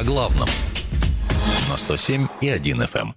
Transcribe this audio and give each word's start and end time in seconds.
О 0.00 0.02
главном 0.02 0.48
на 1.68 1.76
107 1.76 2.26
и 2.40 2.48
1 2.48 2.82
FM. 2.84 3.12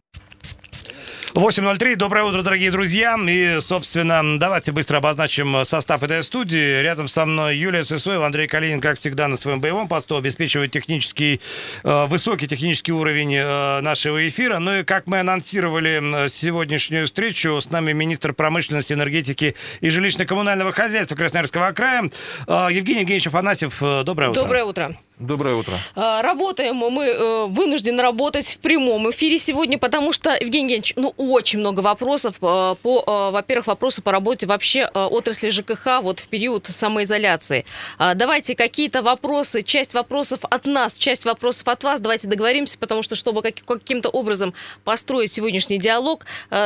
8.03. 1.34 1.96
Доброе 1.96 2.26
утро, 2.26 2.44
дорогие 2.44 2.72
друзья. 2.72 3.18
И, 3.26 3.60
собственно, 3.62 4.38
давайте 4.38 4.74
быстро 4.74 4.98
обозначим 4.98 5.64
состав 5.64 6.04
этой 6.04 6.22
студии. 6.24 6.82
Рядом 6.82 7.08
со 7.08 7.26
мной 7.26 7.58
Юлия 7.58 7.86
Сысоева, 7.86 8.26
Андрей 8.26 8.48
Калинин, 8.48 8.82
как 8.82 9.00
всегда, 9.00 9.30
на 9.30 9.38
своем 9.38 9.62
боевом 9.62 9.88
посту 9.88 10.18
обеспечивает 10.18 10.72
технический, 10.72 11.40
э, 11.86 12.06
высокий 12.08 12.50
технический 12.50 12.92
уровень 12.92 13.34
э, 13.34 13.80
нашего 13.80 14.28
эфира. 14.28 14.60
Ну 14.60 14.80
и, 14.80 14.84
как 14.84 15.08
мы 15.08 15.22
анонсировали 15.22 16.28
сегодняшнюю 16.28 17.06
встречу, 17.06 17.62
с 17.62 17.72
нами 17.72 17.94
министр 17.94 18.34
промышленности, 18.34 18.92
энергетики 18.92 19.56
и 19.80 19.88
жилищно-коммунального 19.88 20.74
хозяйства 20.74 21.16
Красноярского 21.16 21.72
края 21.72 22.12
э, 22.46 22.68
Евгений 22.72 23.02
Евгеньевич 23.02 23.28
Афанасьев. 23.28 23.80
Доброе 23.80 24.32
утро. 24.32 24.42
Доброе 24.42 24.66
утро. 24.66 24.98
Доброе 25.24 25.56
утро. 25.56 25.78
А, 25.96 26.22
работаем 26.22 26.76
мы, 26.76 27.06
э, 27.06 27.46
вынуждены 27.48 28.02
работать 28.04 28.46
в 28.48 28.58
прямом 28.58 29.10
эфире 29.10 29.38
сегодня, 29.38 29.78
потому 29.78 30.12
что, 30.12 30.32
Евгений 30.32 30.74
Евгеньевич, 30.74 30.94
ну, 30.98 31.14
очень 31.18 31.60
много 31.60 31.80
вопросов 31.80 32.36
э, 32.42 32.76
по, 32.82 33.04
э, 33.08 33.32
во-первых, 33.32 33.68
вопросы 33.68 34.02
по 34.02 34.12
работе 34.12 34.46
вообще 34.46 34.86
отрасли 34.86 35.50
ЖКХ 35.50 36.02
вот 36.02 36.20
в 36.20 36.28
период 36.28 36.66
самоизоляции. 36.66 37.66
А, 37.98 38.16
давайте 38.16 38.54
какие-то 38.56 39.02
вопросы, 39.02 39.62
часть 39.62 39.94
вопросов 39.94 40.42
от 40.44 40.66
нас, 40.66 40.98
часть 40.98 41.24
вопросов 41.24 41.70
от 41.70 41.84
вас, 41.86 42.02
давайте 42.02 42.28
договоримся, 42.28 42.78
потому 42.78 43.02
что, 43.02 43.16
чтобы 43.16 43.42
каким-то 43.42 44.10
образом 44.10 44.54
построить 44.84 45.32
сегодняшний 45.32 45.78
диалог, 45.78 46.26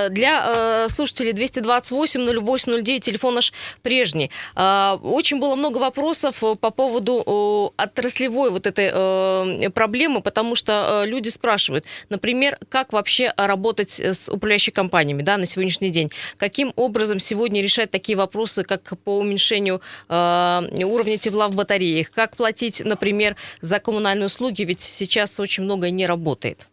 для 0.10 0.88
слушателей 0.90 1.32
228-08-09, 1.32 3.00
телефон 3.00 3.36
наш 3.36 3.54
прежний. 3.84 4.32
А, 4.56 5.00
очень 5.04 5.40
было 5.40 5.56
много 5.56 5.78
вопросов 5.78 6.40
по 6.40 6.72
поводу 6.72 7.74
отраслевой 7.78 8.47
ключевой 8.48 8.52
вот 8.52 8.68
этой 8.68 8.90
э, 8.94 9.70
проблемы, 9.70 10.22
потому 10.22 10.56
что 10.56 11.04
э, 11.04 11.10
люди 11.10 11.30
спрашивают, 11.30 11.86
например, 12.10 12.58
как 12.70 12.94
вообще 12.94 13.34
работать 13.38 14.00
с 14.00 14.30
управляющими 14.30 14.74
компаниями 14.74 15.24
да, 15.24 15.38
на 15.38 15.46
сегодняшний 15.46 15.90
день, 15.90 16.10
каким 16.38 16.74
образом 16.76 17.20
сегодня 17.20 17.62
решать 17.62 17.92
такие 17.92 18.18
вопросы, 18.18 18.64
как 18.64 18.94
по 19.04 19.20
уменьшению 19.20 19.82
э, 20.10 20.84
уровня 20.84 21.18
тепла 21.18 21.48
в 21.48 21.56
батареях, 21.56 22.12
как 22.12 22.36
платить, 22.36 22.82
например, 22.86 23.36
за 23.62 23.80
коммунальные 23.80 24.26
услуги, 24.26 24.64
ведь 24.64 24.82
сейчас 24.82 25.40
очень 25.40 25.64
многое 25.64 25.92
не 25.92 26.08
работает. 26.08 26.68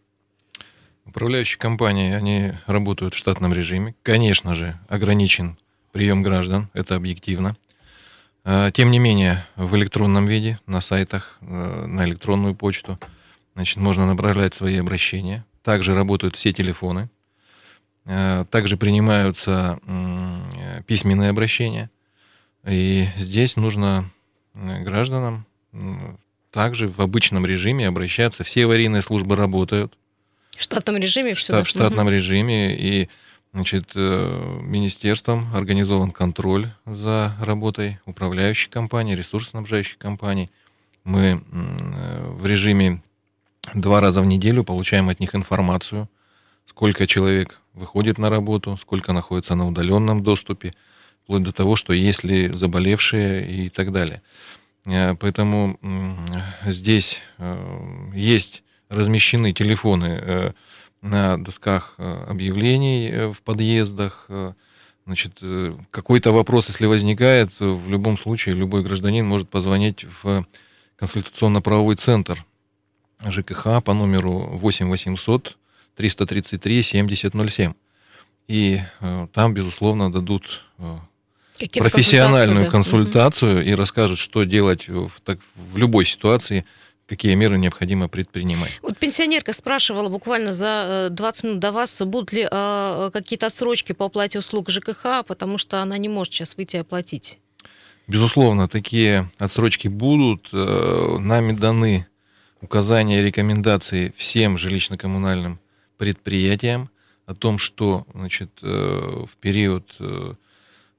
Управляющие 1.05 1.59
компании, 1.59 2.13
они 2.15 2.53
работают 2.67 3.13
в 3.13 3.17
штатном 3.17 3.53
режиме. 3.53 3.93
Конечно 4.03 4.55
же, 4.55 4.75
ограничен 4.89 5.57
прием 5.91 6.23
граждан, 6.23 6.67
это 6.73 6.95
объективно. 6.95 7.55
Э, 8.45 8.69
тем 8.71 8.91
не 8.91 8.99
менее, 8.99 9.43
в 9.55 9.75
электронном 9.75 10.27
виде, 10.27 10.59
на 10.67 10.79
сайтах, 10.79 11.37
э, 11.41 11.85
на 11.87 12.05
электронную 12.05 12.53
почту, 12.53 12.99
значит, 13.55 13.77
можно 13.77 14.05
направлять 14.05 14.53
свои 14.53 14.77
обращения. 14.77 15.43
Также 15.63 15.95
работают 15.95 16.35
все 16.35 16.53
телефоны. 16.53 17.09
Э, 18.05 18.45
также 18.51 18.77
принимаются 18.77 19.79
письменные 20.85 21.31
обращения. 21.31 21.89
И 22.67 23.07
здесь 23.17 23.55
нужно 23.55 24.05
гражданам 24.53 25.45
также 26.51 26.87
в 26.87 26.99
обычном 27.01 27.45
режиме 27.45 27.87
обращаться. 27.87 28.43
Все 28.43 28.65
аварийные 28.65 29.01
службы 29.01 29.35
работают. 29.35 29.97
В 30.55 30.61
штатном 30.61 30.97
режиме 30.97 31.33
все? 31.33 31.63
В 31.63 31.67
штатном 31.67 32.09
режиме. 32.09 32.75
И 32.75 33.09
Значит, 33.55 33.93
э, 33.95 34.59
министерством 34.63 35.47
организован 35.55 36.11
контроль 36.11 36.73
за 36.85 37.37
работой 37.39 37.99
управляющей 38.05 38.69
компании, 38.69 39.15
ресурсоснабжающей 39.15 39.95
компании. 39.97 40.49
Мы 41.05 41.41
в 41.47 42.45
режиме 42.45 43.01
два 43.73 44.01
раза 44.01 44.19
в 44.19 44.25
неделю 44.25 44.65
получаем 44.65 45.07
от 45.07 45.21
них 45.21 45.35
информацию, 45.35 46.09
сколько 46.65 47.07
человек 47.07 47.61
выходит 47.73 48.17
на 48.17 48.29
работу, 48.29 48.75
сколько 48.75 49.13
находится 49.13 49.55
на 49.55 49.69
удаленном 49.69 50.21
доступе, 50.21 50.73
вплоть 51.23 51.43
до 51.43 51.53
того, 51.53 51.77
что 51.77 51.93
есть 51.93 52.25
ли 52.25 52.49
заболевшие 52.49 53.67
и 53.67 53.69
так 53.69 53.93
далее. 53.93 54.21
Э, 54.83 55.15
поэтому 55.15 55.79
здесь 56.65 57.19
э, 57.37 58.11
есть 58.13 58.63
размещены 58.89 59.53
телефоны 59.53 60.53
на 61.05 61.37
досках 61.37 61.93
э, 61.97 62.25
объявлений 62.27 63.09
э, 63.09 63.31
в 63.31 63.41
подъездах. 63.41 64.25
Э, 64.29 64.53
значит, 65.05 65.39
какой-то 65.91 66.31
вопрос, 66.31 66.67
если 66.67 66.87
возникает, 66.87 67.51
в 67.59 67.87
любом 67.87 68.17
случае 68.17 68.55
любой 68.55 68.81
гражданин 68.81 69.25
может 69.25 69.47
позвонить 69.49 70.03
в 70.23 70.45
консультационно-правовой 70.95 71.95
центр 71.95 72.43
ЖКХ 73.23 73.83
по 73.83 73.93
номеру 73.93 74.31
8 74.31 74.89
800 74.89 75.57
333 75.95 76.81
7007. 76.81 77.73
И 78.47 78.81
там, 79.31 79.53
безусловно, 79.53 80.11
дадут 80.11 80.63
профессиональную 81.77 82.71
консультацию, 82.71 83.57
да? 83.57 83.63
и 83.63 83.75
расскажут, 83.75 84.17
что 84.17 84.43
делать 84.43 84.87
в, 84.87 85.11
так, 85.23 85.37
в 85.55 85.77
любой 85.77 86.05
ситуации, 86.05 86.65
какие 87.07 87.35
меры 87.35 87.57
необходимо 87.57 88.07
предпринимать. 88.07 88.79
Вот 88.81 88.97
пенсионерка 88.97 89.53
спрашивала 89.53 90.09
буквально 90.09 90.53
за 90.53 91.09
20 91.11 91.43
э, 91.43 91.47
минут 91.47 91.59
до 91.59 91.71
вас, 91.71 92.01
будут 92.01 92.33
ли 92.33 92.47
э, 92.49 93.09
какие-то 93.13 93.47
отсрочки 93.47 93.93
по 93.93 94.05
оплате 94.05 94.39
услуг 94.39 94.69
ЖКХ, 94.69 95.23
потому 95.27 95.57
что 95.57 95.81
она 95.81 95.97
не 95.97 96.09
может 96.09 96.33
сейчас 96.33 96.57
выйти 96.57 96.77
и 96.77 96.79
оплатить. 96.79 97.39
Безусловно, 98.07 98.67
такие 98.67 99.29
отсрочки 99.37 99.87
будут. 99.87 100.49
Э, 100.51 101.17
нами 101.19 101.53
даны 101.53 102.07
указания 102.61 103.19
и 103.19 103.23
рекомендации 103.23 104.13
всем 104.15 104.57
жилищно-коммунальным 104.57 105.59
предприятиям 105.97 106.89
о 107.25 107.35
том, 107.35 107.59
что 107.59 108.05
значит, 108.13 108.51
э, 108.61 108.67
в 108.67 109.37
период 109.37 109.95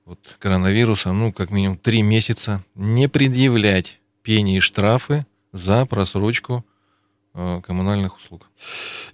вот, 0.05 0.37
коронавируса, 0.39 1.13
ну, 1.13 1.33
как 1.33 1.51
минимум 1.51 1.79
три 1.79 2.03
месяца, 2.03 2.63
не 2.77 3.09
предъявлять 3.09 3.99
пени 4.23 4.59
и 4.59 4.61
штрафы 4.61 5.27
за 5.57 5.87
просрочку 5.87 6.65
э, 7.35 7.61
коммунальных 7.67 8.17
услуг. 8.17 8.51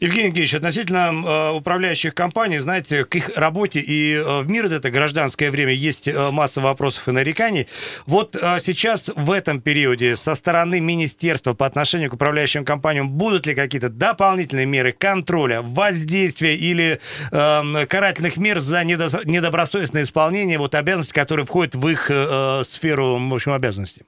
Евгений 0.01 0.29
Евгеньевич, 0.29 0.55
относительно 0.55 1.11
э, 1.13 1.57
управляющих 1.57 2.15
компаний, 2.15 2.59
знаете, 2.59 3.05
к 3.05 3.15
их 3.15 3.31
работе 3.37 3.81
и 3.81 4.15
э, 4.15 4.41
в 4.43 4.49
мир 4.49 4.67
это 4.67 4.91
гражданское 4.91 5.51
время 5.51 5.73
есть 5.73 6.09
э, 6.09 6.31
масса 6.31 6.61
вопросов 6.61 7.09
и 7.09 7.13
нареканий. 7.13 7.69
Вот 8.07 8.37
э, 8.37 8.59
сейчас 8.61 9.11
в 9.15 9.31
этом 9.31 9.61
периоде 9.61 10.17
со 10.17 10.35
стороны 10.35 10.81
министерства 10.81 11.53
по 11.55 11.67
отношению 11.67 12.11
к 12.11 12.15
управляющим 12.15 12.65
компаниям 12.65 13.11
будут 13.11 13.47
ли 13.47 13.55
какие-то 13.55 13.89
дополнительные 13.89 14.67
меры 14.67 14.93
контроля, 14.93 15.63
воздействия 15.63 16.57
или 16.57 17.01
э, 17.31 17.87
карательных 17.87 18.37
мер 18.37 18.61
за 18.61 18.83
недо- 18.83 19.25
недобросовестное 19.25 20.05
исполнение 20.05 20.59
вот 20.59 20.75
обязанностей, 20.75 21.15
которые 21.15 21.47
входят 21.47 21.75
в 21.75 21.89
их 21.89 22.07
э, 22.09 22.63
сферу, 22.69 23.19
в 23.19 23.35
общем, 23.35 23.53
обязанностей? 23.53 24.03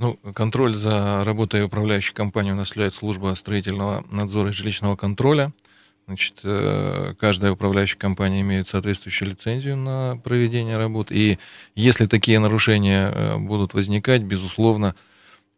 Ну, 0.00 0.18
контроль 0.34 0.74
за 0.74 1.24
работой 1.24 1.62
управляющей 1.62 2.14
компании 2.14 2.54
осуществляет 2.54 2.94
служба 2.94 3.34
строительного 3.34 4.02
надзора 4.10 4.48
и 4.48 4.52
жилищного 4.52 4.96
контроля. 4.96 5.52
Значит, 6.06 6.40
э, 6.42 7.12
каждая 7.20 7.52
управляющая 7.52 7.98
компания 7.98 8.40
имеет 8.40 8.66
соответствующую 8.66 9.28
лицензию 9.28 9.76
на 9.76 10.18
проведение 10.24 10.78
работ. 10.78 11.12
И 11.12 11.38
если 11.74 12.06
такие 12.06 12.38
нарушения 12.38 13.12
э, 13.14 13.36
будут 13.36 13.74
возникать, 13.74 14.22
безусловно, 14.22 14.94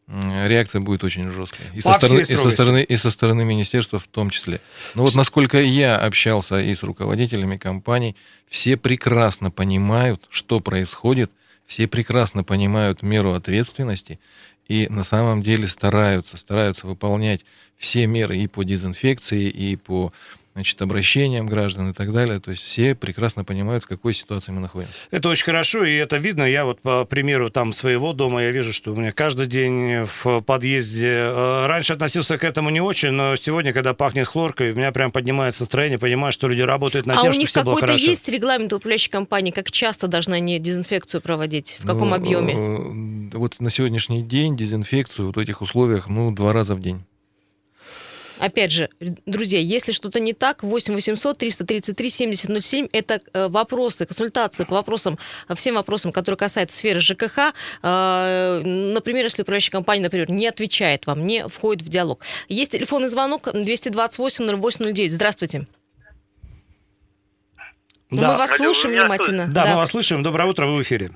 реакция 0.09 0.81
будет 0.81 1.05
очень 1.05 1.31
жесткая. 1.31 1.69
И 1.73 1.81
со, 1.81 1.93
стороны, 1.93 2.21
и, 2.23 2.35
со 2.35 2.51
стороны, 2.51 2.83
и 2.83 2.97
со 2.97 3.11
стороны 3.13 3.45
министерства 3.45 4.01
в 4.01 4.09
том 4.09 4.29
числе. 4.31 4.61
Но 4.97 5.05
вот 5.05 5.15
насколько 5.15 5.63
я 5.63 5.97
общался 5.97 6.61
и 6.61 6.75
с 6.75 6.83
руководителями 6.83 7.59
компаний, 7.59 8.17
все 8.49 8.77
прекрасно 8.77 9.53
понимают, 9.53 10.27
что 10.31 10.59
происходит– 10.59 11.31
все 11.73 11.89
прекрасно 11.89 12.45
понимают 12.45 13.03
меру 13.03 13.33
ответственности 13.33 14.21
и 14.69 14.89
на 14.91 15.05
самом 15.05 15.43
деле 15.43 15.67
стараются, 15.67 16.37
стараются 16.37 16.87
выполнять 16.87 17.47
все 17.79 18.07
меры 18.07 18.37
и 18.37 18.47
по 18.47 18.63
дезинфекции, 18.63 19.49
и 19.49 19.77
по 19.77 20.13
значит, 20.55 20.81
обращениям 20.83 21.47
граждан 21.47 21.91
и 21.91 21.95
так 21.95 22.13
далее. 22.13 22.41
То 22.41 22.51
есть 22.51 22.63
все 22.63 22.95
прекрасно 22.95 23.45
понимают, 23.45 23.85
в 23.85 23.87
какой 23.87 24.13
ситуации 24.13 24.53
мы 24.53 24.61
находимся. 24.61 24.95
Это 25.11 25.29
очень 25.29 25.45
хорошо, 25.45 25.85
и 25.85 25.95
это 25.95 26.19
видно. 26.19 26.45
Я 26.45 26.65
вот 26.65 26.81
по 26.81 27.05
примеру 27.05 27.51
там 27.51 27.73
своего 27.73 28.13
дома, 28.13 28.43
я 28.43 28.51
вижу, 28.51 28.73
что 28.73 28.93
у 28.93 28.97
меня 28.97 29.13
каждый 29.13 29.47
день 29.47 30.05
в 30.05 30.41
подъезде... 30.43 31.09
Э, 31.09 31.67
раньше 31.67 31.95
относился 31.95 32.37
к 32.39 32.45
этому 32.45 32.71
не 32.71 32.81
очень, 32.81 33.11
но 33.11 33.37
сегодня, 33.37 33.73
когда 33.73 33.95
пахнет 33.95 34.27
хлоркой, 34.27 34.73
у 34.73 34.75
меня 34.75 34.93
прям 34.93 35.11
поднимается 35.11 35.63
настроение, 35.63 35.99
понимаю, 35.99 36.33
что 36.33 36.49
люди 36.49 36.61
работают 36.61 37.07
над 37.07 37.19
а 37.19 37.23
тем, 37.23 37.33
чтобы 37.33 37.47
все 37.47 37.63
было 37.63 37.75
хорошо. 37.77 37.93
А 37.93 37.95
у 37.95 37.97
них 37.97 38.01
какой-то 38.01 38.11
есть 38.11 38.29
регламент 38.29 38.73
управляющей 38.73 39.11
компании, 39.11 39.51
как 39.51 39.71
часто 39.71 40.09
должны 40.09 40.35
они 40.35 40.59
дезинфекцию 40.59 41.23
проводить, 41.23 41.79
в 41.81 41.87
каком 41.87 42.11
ну, 42.11 42.15
объеме? 42.15 42.55
Э, 42.55 43.37
вот 43.39 43.61
на 43.61 43.71
сегодняшний 43.71 44.23
день 44.23 44.57
дезинфекцию 44.57 45.27
вот 45.27 45.37
в 45.37 45.39
этих 45.39 45.63
условиях, 45.63 46.09
ну, 46.09 46.33
два 46.33 46.53
раза 46.53 46.75
в 46.75 46.81
день. 46.81 47.05
Опять 48.43 48.73
же, 48.73 48.89
друзья, 49.25 49.61
если 49.61 49.93
что-то 49.93 50.19
не 50.19 50.33
так, 50.33 50.65
8 50.65 50.95
800 50.95 51.39
333 51.39 52.11
7007 52.11 52.89
это 52.93 53.21
э, 53.33 53.47
вопросы, 53.47 54.05
консультации 54.05 54.65
по 54.65 54.75
вопросам, 54.75 55.17
э, 55.49 55.55
всем 55.55 55.77
вопросам, 55.77 56.11
которые 56.11 56.39
касаются 56.39 56.77
сферы 56.77 56.99
ЖКХ. 56.99 57.55
Э, 57.85 58.63
например, 58.65 59.27
если 59.27 59.43
управляющая 59.43 59.71
компания, 59.71 60.03
например, 60.03 60.29
не 60.29 60.49
отвечает 60.49 61.07
вам, 61.07 61.25
не 61.25 61.47
входит 61.47 61.83
в 61.83 61.89
диалог. 61.89 62.25
Есть 62.49 62.73
телефонный 62.73 63.07
звонок 63.07 63.49
228 63.53 64.61
0809. 64.61 65.13
Здравствуйте. 65.13 65.67
Ну, 68.11 68.21
да. 68.23 68.33
Мы 68.33 68.39
вас 68.39 68.61
Алло, 68.61 68.73
слушаем 68.73 68.99
внимательно. 68.99 69.47
Да, 69.47 69.63
да, 69.63 69.71
мы 69.71 69.77
вас 69.77 69.91
слушаем. 69.91 70.25
Доброе 70.25 70.49
утро, 70.49 70.67
вы 70.67 70.79
в 70.79 70.83
эфире. 70.83 71.13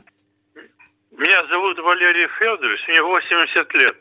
Меня 1.11 1.45
зовут 1.49 1.77
Валерий 1.79 2.29
Федорович, 2.39 2.81
мне 2.87 3.03
80 3.03 3.75
лет. 3.75 3.97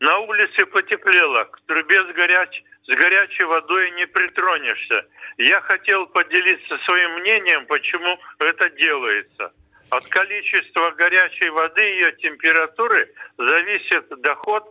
На 0.00 0.18
улице 0.18 0.64
потеплело, 0.66 1.44
к 1.44 1.60
трубе 1.66 1.98
с, 1.98 2.14
горяч... 2.14 2.62
с 2.84 2.88
горячей 2.88 3.44
водой 3.44 3.90
не 3.92 4.06
притронешься. 4.06 5.06
Я 5.36 5.60
хотел 5.60 6.06
поделиться 6.06 6.78
своим 6.86 7.20
мнением, 7.20 7.66
почему 7.66 8.18
это 8.38 8.70
делается. 8.70 9.52
От 9.90 10.06
количества 10.06 10.90
горячей 10.92 11.50
воды 11.50 11.82
и 11.82 11.94
ее 11.96 12.12
температуры 12.12 13.12
зависит 13.36 14.08
доход 14.22 14.64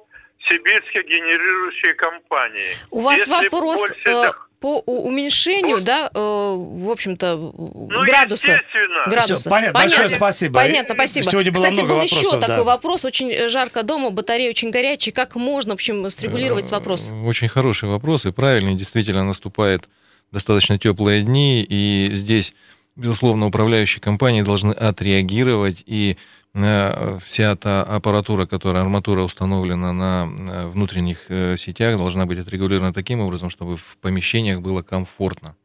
сибирской 0.49 1.03
генерирующей 1.03 1.93
компании. 1.93 2.73
У 2.89 3.01
вас 3.01 3.19
Если 3.19 3.31
вопрос... 3.31 3.79
Больше 3.79 4.33
по 4.59 4.79
уменьшению, 4.79 5.81
да, 5.81 6.09
э, 6.13 6.19
в 6.19 6.89
общем-то, 6.89 7.35
ну, 7.35 7.87
градуса. 7.87 8.59
градуса. 9.07 9.35
Все, 9.35 9.49
понятно. 9.49 9.73
понятно. 9.73 9.73
Большое 9.73 10.09
спасибо. 10.09 10.59
Понятно, 10.59 10.95
спасибо. 10.95 11.31
Сегодня 11.31 11.51
было 11.51 11.63
Кстати, 11.63 11.79
много 11.79 11.89
был 11.89 11.95
вопросов, 12.01 12.23
еще 12.23 12.39
да. 12.39 12.47
такой 12.47 12.63
вопрос. 12.63 13.05
Очень 13.05 13.49
жарко 13.49 13.83
дома, 13.83 14.09
батарея 14.09 14.49
очень 14.49 14.69
горячая. 14.69 15.13
Как 15.13 15.35
можно, 15.35 15.71
в 15.71 15.75
общем, 15.75 16.09
срегулировать 16.09 16.69
вопрос? 16.71 17.09
Очень 17.23 17.47
хороший 17.47 17.87
вопрос 17.87 18.25
и 18.25 18.31
правильный. 18.31 18.75
Действительно, 18.75 19.23
наступает 19.23 19.87
достаточно 20.31 20.77
теплые 20.77 21.23
дни, 21.23 21.65
и 21.67 22.11
здесь, 22.13 22.53
безусловно, 22.95 23.47
управляющие 23.47 24.01
компании 24.01 24.41
должны 24.41 24.73
отреагировать 24.73 25.83
и 25.85 26.17
Э, 26.17 26.38
вся 26.53 27.55
та 27.55 27.83
аппаратура, 27.83 28.45
которая 28.47 28.83
арматура 28.83 29.21
установлена 29.21 29.93
на 29.93 30.27
э, 30.27 30.67
внутренних 30.67 31.25
э, 31.29 31.57
сетях, 31.57 31.97
должна 31.97 32.25
быть 32.25 32.39
отрегулирована 32.39 32.91
таким 32.91 33.19
образом, 33.19 33.51
чтобы 33.51 33.77
в 33.77 33.97
помещениях 34.01 34.59
было 34.59 34.81
комфортно. 34.81 35.55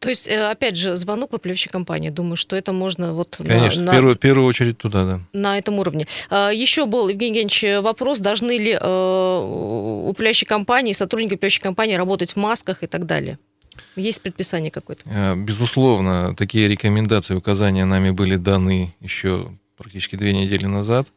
То 0.00 0.08
есть, 0.08 0.26
опять 0.26 0.74
же, 0.74 0.96
звонок 0.96 1.30
в 1.30 1.68
компании. 1.70 2.10
Думаю, 2.10 2.36
что 2.36 2.56
это 2.56 2.72
можно 2.72 3.14
вот 3.14 3.40
Конечно, 3.46 3.84
на, 3.84 3.92
в 3.92 3.94
первую, 3.94 4.16
первую 4.16 4.46
очередь 4.48 4.76
туда, 4.76 5.04
да. 5.04 5.20
На 5.32 5.56
этом 5.56 5.78
уровне. 5.78 6.08
Еще 6.30 6.86
был, 6.86 7.08
Евгений 7.08 7.38
Евгеньевич, 7.38 7.84
вопрос, 7.84 8.18
должны 8.18 8.58
ли 8.58 8.74
управляющие 8.74 10.48
компании, 10.48 10.92
сотрудники 10.94 11.34
управляющей 11.34 11.62
компании 11.62 11.94
работать 11.94 12.32
в 12.32 12.36
масках 12.36 12.82
и 12.82 12.88
так 12.88 13.06
далее? 13.06 13.38
Есть 13.94 14.20
предписание 14.20 14.72
какое-то? 14.72 15.36
Безусловно, 15.36 16.34
такие 16.36 16.66
рекомендации, 16.66 17.34
указания 17.34 17.84
нами 17.84 18.10
были 18.10 18.34
даны 18.34 18.96
еще 19.00 19.52
практически 19.78 20.16
две 20.16 20.34
недели 20.34 20.66
назад. 20.66 21.08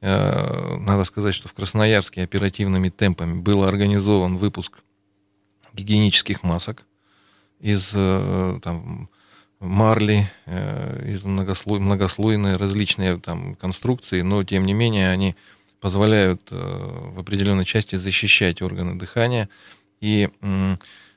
Э, 0.00 0.76
надо 0.78 1.04
сказать, 1.04 1.34
что 1.34 1.48
в 1.48 1.52
Красноярске 1.52 2.22
оперативными 2.22 2.88
темпами 2.88 3.40
был 3.40 3.62
организован 3.62 4.38
выпуск 4.38 4.78
гигиенических 5.74 6.42
масок 6.42 6.84
из 7.60 7.90
э, 7.92 8.58
там, 8.62 9.10
марли, 9.60 10.28
э, 10.46 11.12
из 11.12 11.24
многослой, 11.26 11.78
многослойной 11.78 12.56
различные 12.56 13.18
там 13.18 13.54
конструкции, 13.54 14.22
но 14.22 14.42
тем 14.42 14.64
не 14.64 14.72
менее 14.72 15.10
они 15.10 15.36
позволяют 15.80 16.42
в 16.50 17.18
определенной 17.18 17.64
части 17.64 17.96
защищать 17.96 18.60
органы 18.60 18.98
дыхания. 18.98 19.48
И 20.02 20.28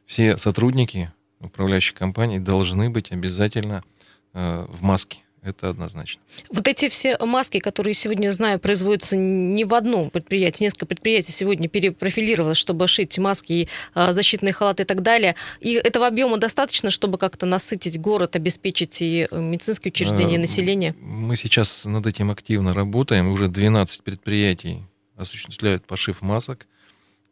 все 0.05 0.37
сотрудники 0.37 1.11
управляющих 1.41 1.95
компаний 1.95 2.39
должны 2.39 2.89
быть 2.89 3.11
обязательно 3.11 3.83
в 4.31 4.81
маске 4.81 5.22
это 5.43 5.69
однозначно. 5.69 6.21
Вот 6.49 6.67
эти 6.67 6.87
все 6.87 7.17
маски, 7.17 7.59
которые 7.59 7.93
сегодня, 7.93 8.31
знаю, 8.31 8.59
производятся 8.59 9.17
не 9.17 9.65
в 9.65 9.73
одном 9.73 10.09
предприятии, 10.09 10.63
несколько 10.63 10.85
предприятий 10.85 11.31
сегодня 11.33 11.67
перепрофилировалось, 11.67 12.57
чтобы 12.57 12.87
шить 12.87 13.17
маски 13.19 13.67
а, 13.93 14.13
защитные 14.13 14.53
халаты 14.53 14.83
и 14.83 14.85
так 14.85 15.01
далее. 15.01 15.35
И 15.59 15.73
этого 15.73 16.07
объема 16.07 16.37
достаточно, 16.37 16.91
чтобы 16.91 17.17
как-то 17.17 17.45
насытить 17.45 17.99
город, 17.99 18.35
обеспечить 18.35 19.01
и 19.01 19.27
э, 19.29 19.39
медицинские 19.39 19.91
учреждения, 19.91 20.35
и 20.35 20.37
а, 20.37 20.41
население? 20.41 20.95
Мы 21.01 21.35
сейчас 21.35 21.83
над 21.83 22.07
этим 22.07 22.31
активно 22.31 22.73
работаем. 22.73 23.29
Уже 23.29 23.49
12 23.49 24.01
предприятий 24.01 24.83
осуществляют 25.17 25.85
пошив 25.85 26.21
масок. 26.21 26.67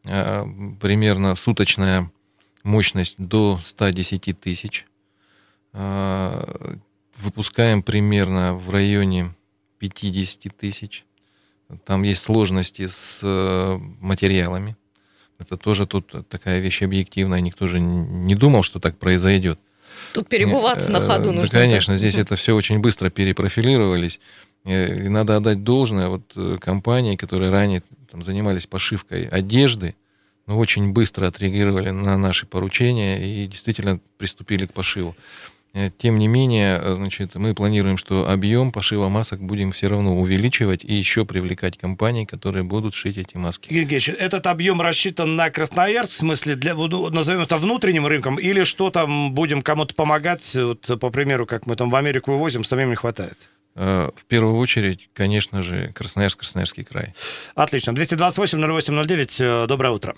А, 0.03 0.45
примерно 0.81 1.35
суточная 1.35 2.11
мощность 2.63 3.15
до 3.17 3.59
110 3.63 4.39
тысяч 4.39 4.85
выпускаем 7.21 7.83
примерно 7.83 8.53
в 8.55 8.69
районе 8.69 9.31
50 9.79 10.55
тысяч. 10.55 11.05
Там 11.85 12.03
есть 12.03 12.21
сложности 12.21 12.87
с 12.87 13.19
э, 13.21 13.77
материалами. 13.99 14.75
Это 15.39 15.57
тоже 15.57 15.87
тут 15.87 16.27
такая 16.27 16.59
вещь 16.59 16.81
объективная. 16.83 17.39
Никто 17.39 17.67
же 17.67 17.79
не 17.79 18.35
думал, 18.35 18.63
что 18.63 18.79
так 18.79 18.97
произойдет. 18.97 19.59
Тут 20.13 20.27
перебываться 20.27 20.91
Нет, 20.91 21.01
на 21.01 21.07
ходу 21.07 21.29
э, 21.29 21.33
нужно. 21.33 21.49
Да, 21.49 21.63
конечно, 21.63 21.97
здесь 21.97 22.15
это 22.15 22.35
все 22.35 22.55
очень 22.55 22.79
быстро 22.79 23.09
перепрофилировались. 23.09 24.19
Э, 24.65 25.05
и 25.05 25.09
надо 25.09 25.37
отдать 25.37 25.63
должное 25.63 26.09
вот 26.09 26.59
компании, 26.59 27.15
которые 27.15 27.49
ранее 27.49 27.83
там, 28.11 28.23
занимались 28.23 28.67
пошивкой 28.67 29.25
одежды, 29.25 29.95
но 30.45 30.57
очень 30.57 30.91
быстро 30.91 31.27
отреагировали 31.27 31.91
на 31.91 32.17
наши 32.17 32.45
поручения 32.45 33.43
и 33.43 33.47
действительно 33.47 33.99
приступили 34.17 34.65
к 34.65 34.73
пошиву. 34.73 35.15
Э, 35.73 35.89
тем 35.97 36.19
не 36.19 36.27
менее, 36.27 36.77
э, 36.81 36.95
значит, 36.95 37.35
мы 37.35 37.53
планируем, 37.53 37.97
что 37.97 38.29
объем 38.29 38.73
пошива 38.73 39.07
масок 39.07 39.41
будем 39.41 39.71
все 39.71 39.87
равно 39.87 40.19
увеличивать 40.19 40.83
и 40.83 40.93
еще 40.93 41.25
привлекать 41.25 41.77
компании, 41.77 42.25
которые 42.25 42.63
будут 42.63 42.93
шить 42.93 43.17
эти 43.17 43.37
маски. 43.37 43.73
Евгений 43.73 44.17
этот 44.17 44.47
объем 44.47 44.81
рассчитан 44.81 45.37
на 45.37 45.49
Красноярск, 45.49 46.11
в 46.11 46.17
смысле, 46.17 46.55
для, 46.55 46.75
назовем 46.75 47.41
это 47.41 47.57
внутренним 47.57 48.05
рынком, 48.05 48.37
или 48.37 48.63
что 48.65 48.89
там 48.89 49.33
будем 49.33 49.61
кому-то 49.61 49.95
помогать, 49.95 50.55
вот, 50.55 50.99
по 50.99 51.09
примеру, 51.09 51.45
как 51.45 51.65
мы 51.65 51.77
там 51.77 51.89
в 51.89 51.95
Америку 51.95 52.31
вывозим, 52.31 52.65
самим 52.65 52.89
не 52.89 52.95
хватает? 52.95 53.37
Э, 53.75 54.09
в 54.13 54.25
первую 54.25 54.57
очередь, 54.57 55.09
конечно 55.13 55.63
же, 55.63 55.93
Красноярск, 55.93 56.39
Красноярский 56.39 56.83
край. 56.83 57.13
Отлично. 57.55 57.91
228-08-09, 57.91 59.67
доброе 59.67 59.93
утро. 59.93 60.15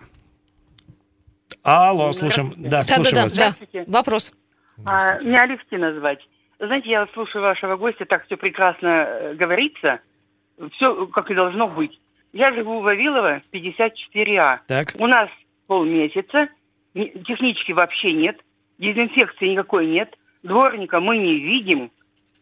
Алло, 1.61 2.11
слушаем. 2.11 2.55
Да, 2.57 2.83
да, 2.83 2.95
слушаем 2.95 3.15
да, 3.15 3.23
вас. 3.23 3.33
Да. 3.33 3.55
Вопрос. 3.85 4.33
А, 4.85 5.19
меня 5.19 5.41
Алевтина 5.41 5.93
звать. 5.99 6.19
Знаете, 6.59 6.89
я 6.89 7.07
слушаю 7.13 7.41
вашего 7.41 7.75
гостя, 7.75 8.05
так 8.05 8.25
все 8.25 8.37
прекрасно 8.37 8.87
э, 8.87 9.35
говорится. 9.35 9.99
Все, 10.73 11.07
как 11.07 11.29
и 11.31 11.35
должно 11.35 11.67
быть. 11.67 11.99
Я 12.31 12.53
живу 12.53 12.79
в 12.79 12.83
Вавилово, 12.83 13.41
54А. 13.51 14.59
Так. 14.67 14.93
У 14.99 15.07
нас 15.07 15.29
полмесяца, 15.67 16.49
технички 16.93 17.71
вообще 17.71 18.13
нет, 18.13 18.37
дезинфекции 18.77 19.49
никакой 19.49 19.87
нет, 19.87 20.13
дворника 20.41 20.99
мы 20.99 21.17
не 21.17 21.37
видим. 21.37 21.91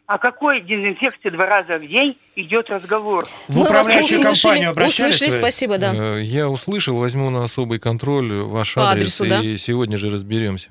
О 0.08 0.18
какой 0.18 0.62
дезинфекции 0.62 1.30
два 1.30 1.46
раза 1.46 1.78
в 1.78 1.88
день 1.88 2.18
идет 2.36 2.70
разговор? 2.70 3.26
В 3.48 3.56
мы 3.56 3.64
управляющую 3.64 4.22
компанию 4.22 4.72
обращались? 4.72 5.16
Услышали, 5.16 5.40
спасибо, 5.40 5.78
да. 5.78 5.94
Э, 5.96 6.22
я 6.22 6.50
услышал, 6.50 6.98
возьму 6.98 7.30
на 7.30 7.46
особый 7.46 7.80
контроль 7.80 8.34
ваш 8.42 8.76
По 8.76 8.90
адрес, 8.90 9.22
адресу, 9.22 9.42
и 9.42 9.58
сегодня 9.58 9.98
же 9.98 10.10
разберемся. 10.10 10.70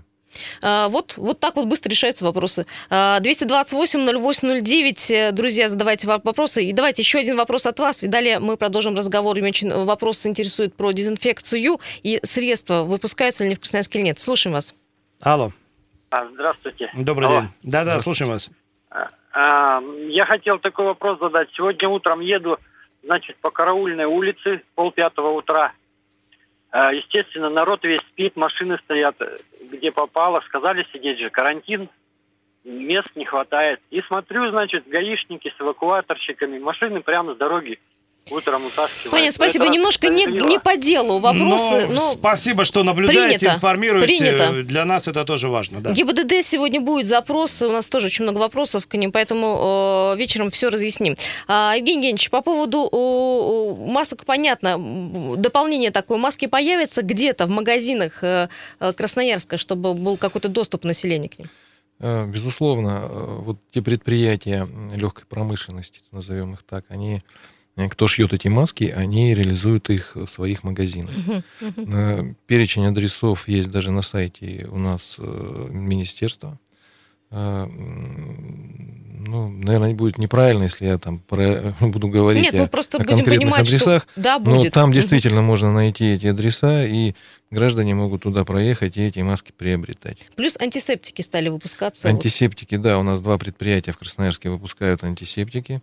А, 0.62 0.88
вот, 0.88 1.16
вот 1.16 1.40
так 1.40 1.56
вот 1.56 1.66
быстро 1.66 1.90
решаются 1.90 2.24
вопросы. 2.24 2.66
228-08-09, 2.90 5.10
э, 5.10 5.32
друзья, 5.32 5.68
задавайте 5.68 6.06
вопросы. 6.08 6.62
И 6.62 6.72
давайте 6.72 7.02
еще 7.02 7.18
один 7.18 7.36
вопрос 7.36 7.66
от 7.66 7.78
вас, 7.78 8.02
и 8.02 8.08
далее 8.08 8.38
мы 8.38 8.56
продолжим 8.56 8.96
разговор. 8.96 9.36
И 9.38 9.42
очень 9.42 9.70
вопрос 9.72 10.24
интересует 10.26 10.74
про 10.74 10.92
дезинфекцию 10.92 11.78
и 12.02 12.20
средства. 12.22 12.84
Выпускаются 12.84 13.44
ли 13.44 13.48
они 13.48 13.56
в 13.56 13.60
Красноярске 13.60 13.98
или 13.98 14.06
нет? 14.06 14.18
Слушаем 14.18 14.54
вас. 14.54 14.74
Алло. 15.20 15.52
А, 16.10 16.26
здравствуйте. 16.26 16.90
Добрый 16.94 17.28
Алло. 17.28 17.40
день. 17.40 17.48
Да-да, 17.62 18.00
слушаем 18.00 18.32
вас. 18.32 18.50
А, 18.90 19.08
а, 19.32 19.80
я 20.08 20.26
хотел 20.26 20.58
такой 20.58 20.86
вопрос 20.86 21.20
задать. 21.20 21.48
Сегодня 21.54 21.88
утром 21.88 22.20
еду, 22.20 22.58
значит, 23.04 23.36
по 23.36 23.50
Караульной 23.50 24.06
улице, 24.06 24.62
полпятого 24.74 25.30
утра. 25.30 25.72
А, 26.70 26.92
естественно, 26.92 27.50
народ 27.50 27.82
весь 27.82 28.00
спит, 28.10 28.36
машины 28.36 28.78
стоят, 28.84 29.16
где 29.60 29.90
попало. 29.90 30.40
Сказали 30.46 30.86
сидеть 30.92 31.18
же, 31.18 31.30
карантин, 31.30 31.88
мест 32.64 33.10
не 33.16 33.24
хватает. 33.24 33.80
И 33.90 34.00
смотрю, 34.02 34.50
значит, 34.50 34.86
гаишники 34.88 35.52
с 35.56 35.60
эвакуаторщиками, 35.60 36.58
машины 36.58 37.00
прямо 37.00 37.34
с 37.34 37.38
дороги 37.38 37.78
утром 38.30 38.66
утаскивает. 38.66 39.10
Понятно, 39.10 39.32
спасибо. 39.32 39.64
Это 39.64 39.74
Немножко 39.74 40.08
не, 40.08 40.26
не 40.26 40.58
по 40.58 40.76
делу 40.76 41.18
вопросы, 41.18 41.86
Ну, 41.88 41.94
но 41.94 42.12
спасибо, 42.12 42.64
что 42.64 42.84
наблюдаете, 42.84 43.38
принято, 43.38 43.56
информируете. 43.56 44.06
принято. 44.06 44.62
Для 44.62 44.84
нас 44.84 45.08
это 45.08 45.24
тоже 45.24 45.48
важно. 45.48 45.80
Да. 45.80 45.92
ГИБДД 45.92 46.42
сегодня 46.42 46.80
будет 46.80 47.06
запрос, 47.06 47.62
у 47.62 47.70
нас 47.70 47.88
тоже 47.88 48.06
очень 48.06 48.24
много 48.24 48.38
вопросов 48.38 48.86
к 48.86 48.94
ним, 48.94 49.12
поэтому 49.12 50.12
э, 50.14 50.18
вечером 50.18 50.50
все 50.50 50.68
разъясним. 50.68 51.16
А, 51.48 51.74
Евгений 51.76 51.98
Евгеньевич, 51.98 52.30
по 52.30 52.42
поводу 52.42 52.88
э, 52.90 53.90
масок, 53.90 54.24
понятно, 54.24 54.76
дополнение 55.36 55.90
такое, 55.90 56.18
маски 56.18 56.46
появятся 56.46 57.02
где-то 57.02 57.46
в 57.46 57.50
магазинах 57.50 58.22
э, 58.22 58.48
э, 58.80 58.92
Красноярска, 58.92 59.58
чтобы 59.58 59.94
был 59.94 60.16
какой-то 60.16 60.48
доступ 60.48 60.84
населения 60.84 61.28
к 61.28 61.38
ним? 61.38 61.48
Э, 62.00 62.26
Безусловно, 62.26 63.08
э, 63.10 63.36
вот 63.40 63.58
те 63.74 63.82
предприятия 63.82 64.66
легкой 64.94 65.26
промышленности, 65.26 66.00
назовем 66.12 66.54
их 66.54 66.62
так, 66.62 66.84
они, 66.88 67.22
кто 67.88 68.06
шьет 68.08 68.32
эти 68.32 68.48
маски, 68.48 68.84
они 68.84 69.34
реализуют 69.34 69.88
их 69.90 70.14
в 70.16 70.26
своих 70.26 70.62
магазинах. 70.64 71.12
Э, 71.60 72.34
Перечень 72.46 72.86
адресов 72.86 73.48
есть 73.48 73.70
даже 73.70 73.90
на 73.90 74.02
сайте 74.02 74.66
у 74.70 74.78
нас 74.78 75.16
э, 75.18 75.68
министерства. 75.70 76.58
Э, 77.30 77.66
Ну, 79.26 79.48
наверное, 79.48 79.94
будет 79.94 80.18
неправильно, 80.18 80.64
если 80.64 80.86
я 80.86 80.98
там 80.98 81.18
про- 81.20 81.74
буду 81.80 82.08
говорить 82.08 82.42
Нет, 82.42 82.54
о, 82.54 82.58
мы 82.58 82.68
просто 82.68 82.96
о 82.96 83.00
будем 83.00 83.16
конкретных 83.18 83.40
понимать, 83.42 83.60
адресах. 83.68 84.06
что 84.12 84.20
да, 84.20 84.38
Но 84.38 84.56
будет. 84.56 84.72
там 84.72 84.84
Мгм. 84.88 84.94
действительно 84.94 85.42
можно 85.42 85.72
найти 85.72 86.04
эти 86.14 86.26
адреса, 86.26 86.86
и 86.86 87.14
граждане 87.50 87.94
могут 87.94 88.22
туда 88.22 88.44
проехать 88.44 88.96
и 88.96 89.02
эти 89.02 89.18
маски 89.20 89.52
приобретать. 89.56 90.26
Плюс 90.36 90.56
антисептики 90.60 91.22
стали 91.22 91.48
выпускаться. 91.50 92.08
Антисептики, 92.08 92.76
да, 92.76 92.98
у 92.98 93.02
нас 93.02 93.20
два 93.20 93.36
предприятия 93.38 93.92
в 93.92 93.98
Красноярске 93.98 94.48
выпускают 94.50 95.04
антисептики. 95.04 95.80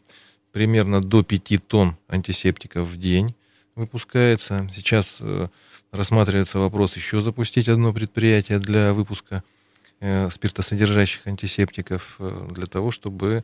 Примерно 0.58 1.04
до 1.04 1.22
5 1.22 1.68
тонн 1.68 1.96
антисептиков 2.08 2.90
в 2.90 2.98
день 2.98 3.36
выпускается. 3.76 4.68
Сейчас 4.74 5.18
э, 5.20 5.50
рассматривается 5.92 6.58
вопрос 6.58 6.96
еще 6.96 7.22
запустить 7.22 7.70
одно 7.70 7.94
предприятие 7.94 8.58
для 8.58 8.92
выпуска 8.96 9.44
э, 10.00 10.32
спиртосодержащих 10.32 11.28
антисептиков 11.28 12.16
э, 12.18 12.48
для 12.50 12.66
того, 12.66 12.90
чтобы 12.90 13.44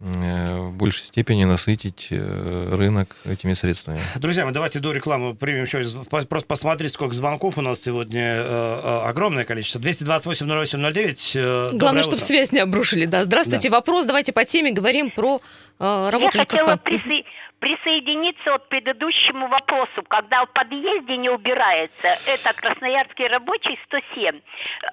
в 0.00 0.70
большей 0.72 1.04
степени 1.04 1.44
насытить 1.44 2.06
э, 2.10 2.72
рынок 2.74 3.14
этими 3.26 3.52
средствами. 3.52 4.00
Друзья, 4.16 4.46
мы 4.46 4.52
давайте 4.52 4.80
до 4.80 4.92
рекламы 4.92 5.34
примем 5.34 5.64
еще. 5.64 5.84
Просто 6.08 6.46
посмотреть, 6.46 6.92
сколько 6.94 7.14
звонков 7.14 7.58
у 7.58 7.60
нас 7.60 7.80
сегодня 7.82 8.22
э, 8.22 8.80
э, 8.82 9.00
огромное 9.08 9.44
количество. 9.44 9.78
228-08-09. 9.78 11.32
э, 11.34 11.70
Главное, 11.72 11.78
доброе 11.78 12.02
чтобы 12.02 12.16
утро. 12.16 12.24
связь 12.26 12.50
не 12.52 12.60
обрушили. 12.60 13.04
Да, 13.04 13.24
здравствуйте. 13.24 13.68
Вопрос, 13.68 14.06
давайте 14.06 14.32
по 14.32 14.44
теме 14.46 14.72
говорим 14.72 15.10
про 15.10 15.42
э, 15.78 16.08
работу 16.10 16.38
Я 16.38 16.46
хотела 16.46 16.76
присо- 16.76 17.24
присоединиться 17.60 18.52
вот 18.52 18.64
к 18.64 18.68
предыдущему 18.68 19.48
вопросу, 19.48 20.02
когда 20.08 20.44
в 20.44 20.48
подъезде 20.52 21.16
не 21.16 21.28
убирается, 21.28 22.08
это 22.26 22.52
Красноярский 22.54 23.28
рабочий 23.28 23.78
107. 23.86 24.40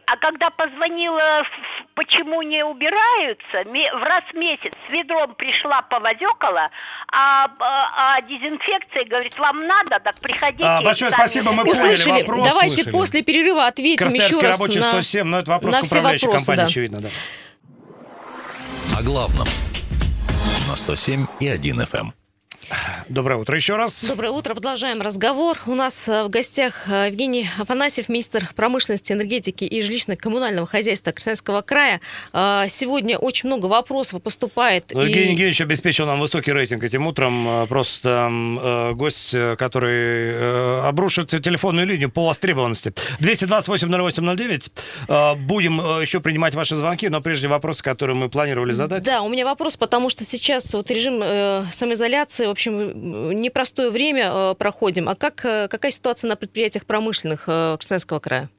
А 0.05 0.17
когда 0.17 0.49
позвонила, 0.49 1.43
почему 1.95 2.41
не 2.41 2.63
убираются, 2.63 3.63
в 3.63 4.03
раз 4.03 4.23
в 4.31 4.35
месяц 4.35 4.73
с 4.87 4.91
ведром 4.91 5.33
пришла, 5.35 5.81
повозекала, 5.83 6.69
а, 7.11 7.45
а- 7.59 8.17
а 8.17 8.21
дезинфекция 8.21 9.05
говорит, 9.05 9.37
вам 9.39 9.65
надо, 9.65 9.99
так 10.03 10.19
приходите. 10.19 10.65
А, 10.65 10.81
большое 10.81 11.11
сами 11.11 11.21
спасибо, 11.21 11.51
мы 11.51 11.63
поняли 11.63 11.93
Услышали. 11.93 12.21
вопрос. 12.23 12.45
Давайте 12.45 12.75
Слышали. 12.75 12.93
после 12.93 13.23
перерыва 13.23 13.67
ответим 13.67 14.13
еще 14.13 14.41
раз 14.41 14.59
рабочий 14.59 14.79
на... 14.79 14.89
107, 14.91 15.23
но 15.25 15.39
это 15.39 15.51
вопрос 15.51 15.71
на 15.71 15.81
к 15.81 15.83
управляющей 15.85 16.27
вопросы, 16.27 16.45
компании, 16.45 16.61
да. 16.61 16.67
очевидно, 16.67 16.99
да. 16.99 17.09
О 18.99 19.03
главном. 19.03 19.47
На 20.67 20.75
107 20.75 21.25
и 21.39 21.47
1 21.47 21.81
FM. 21.81 22.16
Доброе 23.07 23.37
утро 23.37 23.55
еще 23.55 23.77
раз. 23.77 24.03
Доброе 24.05 24.31
утро. 24.31 24.53
Продолжаем 24.53 25.01
разговор. 25.01 25.57
У 25.67 25.73
нас 25.75 26.09
э, 26.09 26.23
в 26.23 26.29
гостях 26.29 26.89
э, 26.89 27.07
Евгений 27.09 27.47
Афанасьев, 27.57 28.09
министр 28.09 28.49
промышленности, 28.55 29.13
энергетики 29.13 29.63
и 29.63 29.81
жилищно-коммунального 29.81 30.65
хозяйства 30.65 31.11
Красноярского 31.11 31.61
края. 31.61 32.01
Э, 32.33 32.65
Сегодня 32.67 33.17
очень 33.17 33.47
много 33.47 33.67
вопросов 33.67 34.21
поступает. 34.21 34.91
Ну, 34.93 35.01
и- 35.01 35.05
Евгений 35.05 35.31
Евгеньевич 35.31 35.61
обеспечил 35.61 36.05
нам 36.07 36.19
высокий 36.19 36.51
рейтинг 36.51 36.83
этим 36.83 37.07
утром. 37.07 37.67
Просто 37.67 38.91
гость, 38.95 39.31
который 39.57 40.87
обрушит 40.89 41.29
телефонную 41.29 41.87
линию 41.87 42.09
по 42.11 42.25
востребованности. 42.25 42.91
228-08-09. 43.19 44.71
Э, 45.07 45.35
Будем 45.35 45.79
еще 46.01 46.19
принимать 46.19 46.53
ваши 46.55 46.75
звонки, 46.75 47.07
но 47.07 47.21
прежде 47.21 47.47
вопросы, 47.47 47.81
которые 47.81 48.17
мы 48.17 48.29
планировали 48.29 48.73
задать. 48.73 49.03
Да, 49.03 49.21
у 49.21 49.29
меня 49.29 49.45
вопрос, 49.45 49.77
потому 49.77 50.09
что 50.09 50.25
сейчас 50.25 50.73
вот 50.73 50.91
режим 50.91 51.23
самоизоляции, 51.71 52.47
общем, 52.57 53.39
непростое 53.39 53.91
время 53.91 54.31
э, 54.33 54.55
проходим. 54.57 55.07
А 55.07 55.15
как, 55.15 55.45
э, 55.45 55.67
какая 55.67 55.91
ситуация 55.91 56.27
на 56.27 56.35
предприятиях 56.35 56.87
промышленных 56.87 57.43
э, 57.47 57.77
Красноярского 57.77 58.19
края? 58.19 58.49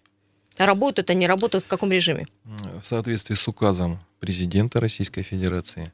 Работают 0.57 1.11
они, 1.11 1.27
работают 1.27 1.65
в 1.65 1.69
каком 1.69 1.91
режиме? 1.91 2.29
В 2.81 2.87
соответствии 2.87 3.35
с 3.35 3.49
указом 3.49 3.99
президента 4.21 4.81
Российской 4.81 5.23
Федерации, 5.23 5.93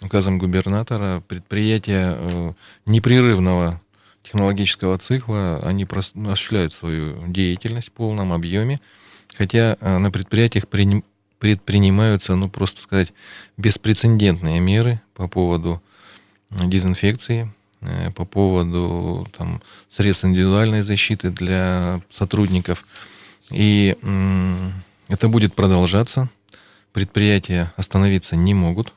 указом 0.00 0.38
губернатора, 0.38 1.22
предприятия 1.26 2.54
непрерывного 2.86 3.80
технологического 4.24 4.98
цикла, 4.98 5.60
они 5.64 5.84
осуществляют 5.84 6.72
свою 6.72 7.26
деятельность 7.28 7.88
в 7.88 7.92
полном 7.92 8.32
объеме, 8.32 8.80
хотя 9.36 9.76
на 9.80 10.10
предприятиях 10.10 10.66
приним- 10.66 11.04
предпринимаются, 11.38 12.34
ну, 12.34 12.50
просто 12.50 12.82
сказать, 12.82 13.12
беспрецедентные 13.56 14.58
меры 14.58 15.00
по 15.14 15.28
поводу 15.28 15.80
дезинфекции, 16.64 17.50
э, 17.80 18.10
по 18.10 18.24
поводу 18.24 19.26
там, 19.36 19.62
средств 19.88 20.24
индивидуальной 20.24 20.82
защиты 20.82 21.30
для 21.30 22.00
сотрудников. 22.10 22.84
И 23.50 23.96
это 25.08 25.28
будет 25.28 25.54
продолжаться. 25.54 26.28
Предприятия 26.92 27.72
остановиться 27.76 28.36
не 28.36 28.54
могут. 28.54 28.92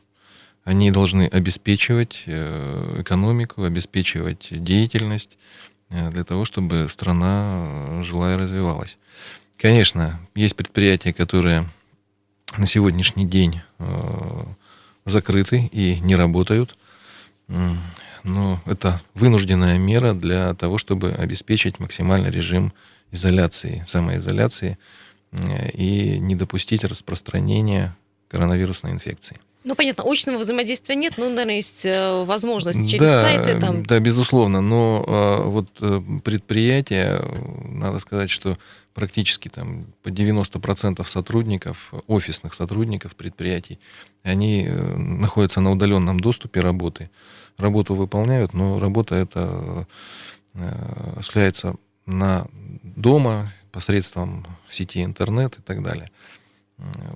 Они 0.63 0.91
должны 0.91 1.27
обеспечивать 1.27 2.23
э, 2.25 3.01
экономику, 3.01 3.63
обеспечивать 3.63 4.47
деятельность 4.51 5.37
э, 5.89 6.11
для 6.11 6.23
того, 6.23 6.45
чтобы 6.45 6.87
страна 6.89 8.03
жила 8.03 8.33
и 8.33 8.37
развивалась. 8.37 8.97
Конечно, 9.57 10.19
есть 10.35 10.55
предприятия, 10.55 11.13
которые 11.13 11.65
на 12.57 12.67
сегодняшний 12.67 13.25
день 13.25 13.61
закрыты 15.05 15.69
и 15.71 15.99
не 16.01 16.15
работают. 16.15 16.77
Но 17.47 18.59
это 18.65 19.01
вынужденная 19.13 19.77
мера 19.77 20.13
для 20.13 20.53
того, 20.55 20.77
чтобы 20.77 21.11
обеспечить 21.11 21.79
максимальный 21.79 22.31
режим 22.31 22.73
изоляции, 23.11 23.85
самоизоляции 23.87 24.79
э, 25.31 25.69
и 25.71 26.17
не 26.17 26.35
допустить 26.35 26.83
распространения 26.83 27.95
коронавирусной 28.27 28.91
инфекции. 28.91 29.39
Ну, 29.65 29.73
понятно, 29.73 30.03
очного 30.07 30.37
взаимодействия 30.37 30.95
нет, 30.95 31.15
но, 31.17 31.27
наверное, 31.27 31.55
есть 31.55 31.87
э, 31.87 32.23
возможность 32.23 32.87
через 32.87 33.07
да, 33.07 33.21
сайты 33.21 33.59
там. 33.59 33.83
Да, 33.83 33.99
безусловно, 33.99 34.61
но 34.61 35.03
э, 35.07 35.43
вот 35.43 35.69
э, 35.81 36.01
предприятия, 36.23 37.19
э, 37.19 37.67
надо 37.69 37.97
сказать, 37.97 38.29
что 38.29 38.59
практически 38.93 39.49
там 39.49 39.87
по 40.03 40.09
90% 40.09 41.03
сотрудников, 41.07 41.91
офисных 42.05 42.53
сотрудников 42.53 43.15
предприятий, 43.15 43.79
они 44.21 44.67
э, 44.67 44.97
находятся 44.97 45.61
на 45.61 45.71
удаленном 45.71 46.19
доступе 46.19 46.61
работы. 46.61 47.09
Работу 47.57 47.95
выполняют, 47.95 48.53
но 48.53 48.79
работа 48.79 49.15
эта 49.15 49.87
э, 50.53 51.13
осуществляется 51.15 51.75
на 52.05 52.45
дома 52.83 53.51
посредством 53.71 54.45
сети 54.69 55.03
интернет 55.03 55.57
и 55.57 55.61
так 55.63 55.81
далее. 55.81 56.11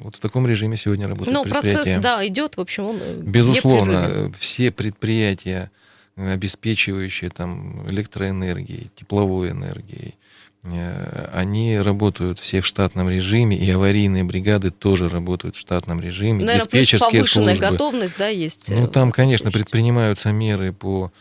Вот 0.01 0.15
в 0.15 0.19
таком 0.19 0.47
режиме 0.47 0.77
сегодня 0.77 1.07
работает 1.07 1.33
Ну, 1.35 1.43
предприятие. 1.43 1.75
процесс, 1.83 2.01
да, 2.01 2.25
идет, 2.25 2.55
в 2.57 2.61
общем, 2.61 2.85
он 2.85 2.97
э, 3.01 3.21
Безусловно, 3.21 4.31
все 4.39 4.71
предприятия, 4.71 5.69
э, 6.15 6.31
обеспечивающие 6.33 7.29
там 7.29 7.87
электроэнергией, 7.89 8.89
тепловой 8.95 9.49
энергией, 9.51 10.15
э, 10.63 11.29
они 11.33 11.77
работают 11.77 12.39
все 12.39 12.61
в 12.61 12.65
штатном 12.65 13.09
режиме, 13.09 13.57
и 13.57 13.69
аварийные 13.69 14.23
бригады 14.23 14.71
тоже 14.71 15.09
работают 15.09 15.57
в 15.57 15.59
штатном 15.59 15.99
режиме, 15.99 16.45
Наверное, 16.45 16.65
плюс 16.65 16.83
диспетчерские 16.83 17.21
повышенная 17.21 17.55
службы. 17.55 17.71
готовность, 17.71 18.15
да, 18.17 18.27
есть. 18.29 18.69
Ну, 18.69 18.87
там, 18.87 19.11
конечно, 19.11 19.51
предпринимаются 19.51 20.31
меры 20.31 20.71
по 20.71 21.11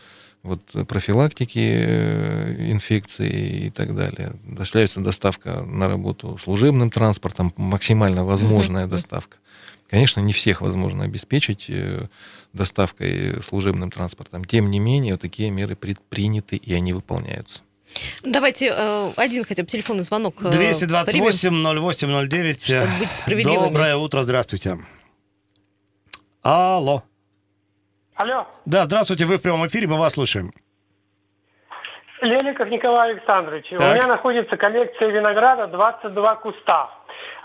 вот, 0.43 0.61
профилактике 0.87 1.59
э, 1.59 2.71
инфекции 2.71 3.65
и 3.65 3.69
так 3.69 3.95
далее. 3.95 4.33
Осуществляется 4.53 5.01
доставка 5.01 5.61
на 5.61 5.87
работу 5.87 6.39
служебным 6.41 6.89
транспортом, 6.89 7.53
максимально 7.57 8.25
возможная 8.25 8.87
доставка. 8.87 9.37
Конечно, 9.89 10.19
не 10.21 10.33
всех 10.33 10.61
возможно 10.61 11.03
обеспечить 11.03 11.65
э, 11.67 12.07
доставкой 12.53 13.41
служебным 13.43 13.91
транспортом. 13.91 14.45
Тем 14.45 14.69
не 14.69 14.79
менее, 14.79 15.13
вот 15.15 15.21
такие 15.21 15.49
меры 15.49 15.75
предприняты, 15.75 16.55
и 16.57 16.73
они 16.73 16.93
выполняются. 16.93 17.63
Давайте 18.23 18.71
э, 18.75 19.11
один 19.15 19.43
хотя 19.43 19.63
бы 19.63 19.69
телефонный 19.69 20.03
звонок 20.03 20.35
э, 20.43 20.51
примем. 20.51 20.71
228-08-09. 20.71 22.63
Чтобы 22.63 22.99
быть 22.99 23.13
справедливыми. 23.13 23.65
Доброе 23.65 23.95
утро, 23.97 24.21
здравствуйте. 24.23 24.77
Алло. 26.43 27.03
Алло, 28.19 28.45
Да, 28.65 28.83
здравствуйте, 28.83 29.25
вы 29.25 29.37
в 29.37 29.41
прямом 29.41 29.65
эфире, 29.67 29.87
мы 29.87 29.97
вас 29.97 30.11
слушаем. 30.11 30.51
Леликов 32.21 32.67
Николай 32.67 33.11
Александрович. 33.11 33.69
Так. 33.69 33.79
У 33.79 33.83
меня 33.93 34.07
находится 34.07 34.57
коллекция 34.57 35.09
винограда 35.09 35.67
22 35.67 36.35
куста. 36.35 36.89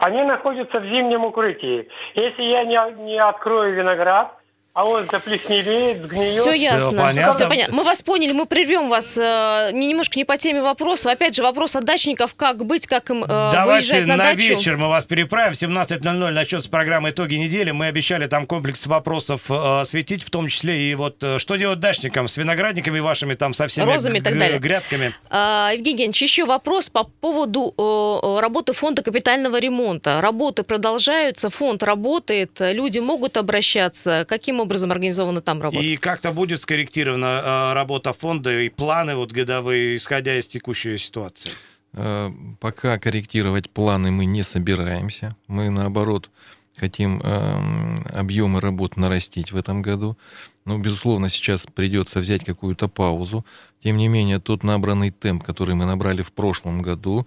Они 0.04 0.24
находятся 0.24 0.80
в 0.80 0.84
зимнем 0.84 1.24
укрытии. 1.24 1.88
Если 2.14 2.42
я 2.42 2.64
не, 2.64 3.04
не 3.04 3.20
открою 3.20 3.76
виноград, 3.76 4.34
а 4.74 4.84
он 4.84 5.08
заплесневеет, 5.08 6.02
сгниет. 6.04 6.40
Все 6.40 6.52
ясно. 6.52 7.00
понятно. 7.00 7.32
Всё 7.32 7.48
понятно. 7.48 7.76
Мы 7.76 7.84
вас 7.84 8.02
поняли, 8.02 8.32
мы 8.32 8.44
прервем 8.44 8.88
вас 8.88 9.16
э, 9.16 9.70
не- 9.72 9.86
немножко 9.86 10.18
не 10.18 10.24
по 10.24 10.36
теме 10.36 10.60
вопроса. 10.62 11.12
Опять 11.12 11.36
же, 11.36 11.44
вопрос 11.44 11.76
от 11.76 11.84
дачников, 11.84 12.34
как 12.34 12.64
быть, 12.66 12.88
как 12.88 13.08
им 13.10 13.22
э, 13.22 13.26
Давайте 13.28 13.92
выезжать 13.92 14.06
на, 14.06 14.16
на, 14.16 14.24
дачу. 14.24 14.38
вечер 14.38 14.76
мы 14.76 14.88
вас 14.88 15.04
переправим. 15.04 15.54
В 15.54 15.62
17.00 15.62 16.30
начнется 16.30 16.68
программа 16.68 17.10
«Итоги 17.10 17.36
недели». 17.36 17.70
Мы 17.70 17.86
обещали 17.86 18.26
там 18.26 18.46
комплекс 18.46 18.84
вопросов 18.88 19.42
э, 19.48 19.80
осветить, 19.82 20.24
в 20.24 20.30
том 20.30 20.48
числе 20.48 20.90
и 20.90 20.94
вот 20.96 21.22
э, 21.22 21.38
что 21.38 21.54
делать 21.54 21.78
дачникам 21.78 22.26
с 22.26 22.36
виноградниками 22.36 22.98
вашими, 22.98 23.34
там 23.34 23.54
со 23.54 23.68
всеми 23.68 23.86
Розами 23.86 24.18
и 24.18 24.22
так 24.22 24.36
далее. 24.36 24.58
грядками. 24.58 25.12
А, 25.30 25.70
Евгений 25.72 25.92
Евгеньевич, 25.94 26.22
еще 26.22 26.46
вопрос 26.46 26.88
по 26.90 27.04
поводу 27.04 27.72
э, 27.78 28.26
э, 28.38 28.40
работы 28.40 28.72
фонда 28.72 29.02
капитального 29.02 29.60
ремонта. 29.60 30.20
Работы 30.20 30.64
продолжаются, 30.64 31.48
фонд 31.48 31.84
работает, 31.84 32.56
люди 32.58 32.98
могут 32.98 33.36
обращаться. 33.36 34.26
Каким 34.28 34.63
образом 34.64 34.92
организована 34.92 35.40
там 35.40 35.62
работа? 35.62 35.84
И 35.84 35.96
как-то 35.96 36.32
будет 36.32 36.60
скорректирована 36.60 37.70
э, 37.70 37.72
работа 37.74 38.12
фонда 38.12 38.60
и 38.60 38.68
планы 38.68 39.14
вот 39.14 39.32
годовые, 39.32 39.96
исходя 39.96 40.38
из 40.38 40.46
текущей 40.46 40.98
ситуации. 40.98 41.52
Э, 41.92 42.30
Пока 42.60 42.98
корректировать 42.98 43.70
планы 43.70 44.10
мы 44.10 44.24
не 44.24 44.42
собираемся. 44.42 45.36
Мы, 45.46 45.70
наоборот, 45.70 46.30
хотим 46.76 47.20
эм, 47.20 48.04
объемы 48.12 48.60
работ 48.60 48.96
нарастить 48.96 49.52
в 49.52 49.56
этом 49.56 49.82
году. 49.82 50.16
Ну, 50.64 50.78
безусловно, 50.78 51.28
сейчас 51.28 51.66
придется 51.66 52.20
взять 52.20 52.44
какую-то 52.44 52.88
паузу. 52.88 53.44
Тем 53.82 53.96
не 53.96 54.08
менее, 54.08 54.40
тот 54.40 54.62
набранный 54.62 55.10
темп, 55.10 55.44
который 55.44 55.74
мы 55.74 55.84
набрали 55.84 56.22
в 56.22 56.32
прошлом 56.32 56.82
году, 56.82 57.26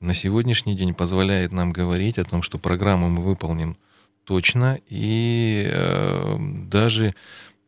на 0.00 0.14
сегодняшний 0.14 0.76
день 0.76 0.94
позволяет 0.94 1.52
нам 1.52 1.72
говорить 1.72 2.18
о 2.18 2.24
том, 2.24 2.42
что 2.42 2.58
программу 2.58 3.08
мы 3.08 3.22
выполним 3.22 3.76
точно 4.24 4.78
и 4.88 5.68
э, 5.70 6.36
даже 6.68 7.14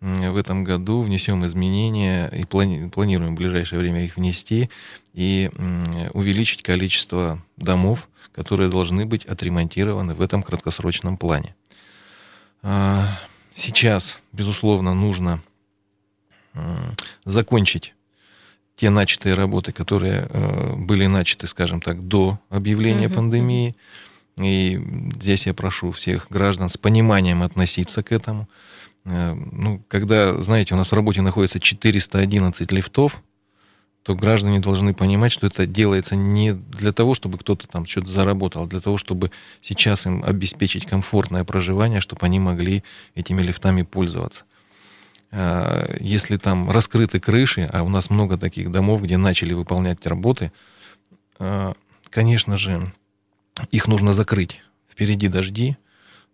в 0.01 0.37
этом 0.37 0.63
году 0.65 1.03
внесем 1.03 1.45
изменения 1.47 2.29
и 2.29 2.43
плани- 2.45 2.91
планируем 2.91 3.35
в 3.35 3.39
ближайшее 3.39 3.79
время 3.81 4.05
их 4.05 4.17
внести 4.17 4.69
и 5.15 5.51
м, 5.57 5.85
увеличить 6.13 6.63
количество 6.63 7.41
домов, 7.57 8.09
которые 8.35 8.69
должны 8.71 9.07
быть 9.07 9.25
отремонтированы 9.25 10.15
в 10.15 10.21
этом 10.21 10.43
краткосрочном 10.43 11.17
плане. 11.17 11.55
А, 12.63 13.19
Сейчас, 13.55 14.15
безусловно, 14.33 14.93
нужно 14.93 15.41
м, 16.55 16.95
закончить 17.25 17.95
те 18.77 18.91
начатые 18.91 19.35
работы, 19.35 19.73
которые 19.73 20.27
э, 20.29 20.75
были 20.77 21.07
начаты, 21.07 21.47
скажем 21.47 21.81
так, 21.81 22.07
до 22.07 22.39
объявления 22.51 23.07
Мгм, 23.07 23.15
пандемии. 23.15 23.75
И 24.39 24.79
здесь 25.19 25.47
я 25.47 25.55
прошу 25.55 25.93
всех 25.93 26.27
граждан 26.29 26.69
с 26.69 26.77
пониманием 26.77 27.43
относиться 27.43 28.03
к 28.03 28.13
этому. 28.13 28.49
Э, 29.05 29.35
Ну, 29.35 29.83
когда, 29.89 30.41
знаете, 30.43 30.75
у 30.75 30.77
нас 30.77 30.89
в 30.89 30.93
работе 30.93 31.23
находится 31.23 31.59
411 31.59 32.71
лифтов, 32.73 33.23
то 34.03 34.15
граждане 34.15 34.61
должны 34.61 34.95
понимать, 34.95 35.33
что 35.33 35.49
это 35.49 35.67
делается 35.67 36.15
не 36.15 36.53
для 36.53 36.93
того, 36.93 37.15
чтобы 37.15 37.39
кто-то 37.39 37.67
там 37.67 37.87
что-то 37.87 38.09
заработал, 38.09 38.63
а 38.63 38.67
для 38.67 38.81
того, 38.81 38.99
чтобы 38.99 39.33
сейчас 39.61 40.07
им 40.07 40.23
обеспечить 40.23 40.87
комфортное 40.87 41.43
проживание, 41.43 42.01
чтобы 42.01 42.25
они 42.25 42.39
могли 42.39 42.85
этими 43.17 43.43
лифтами 43.43 43.83
пользоваться. 43.83 44.45
А, 45.33 45.93
Если 45.99 46.37
там 46.37 46.71
раскрыты 46.71 47.19
крыши, 47.19 47.69
а 47.73 47.83
у 47.83 47.89
нас 47.89 48.11
много 48.11 48.39
таких 48.39 48.71
домов, 48.71 49.03
где 49.03 49.17
начали 49.17 49.55
выполнять 49.55 50.07
работы, 50.07 50.53
а, 51.41 51.73
конечно 52.11 52.57
же, 52.57 52.93
их 53.71 53.89
нужно 53.89 54.13
закрыть. 54.15 54.61
Впереди 54.91 55.29
дожди, 55.29 55.77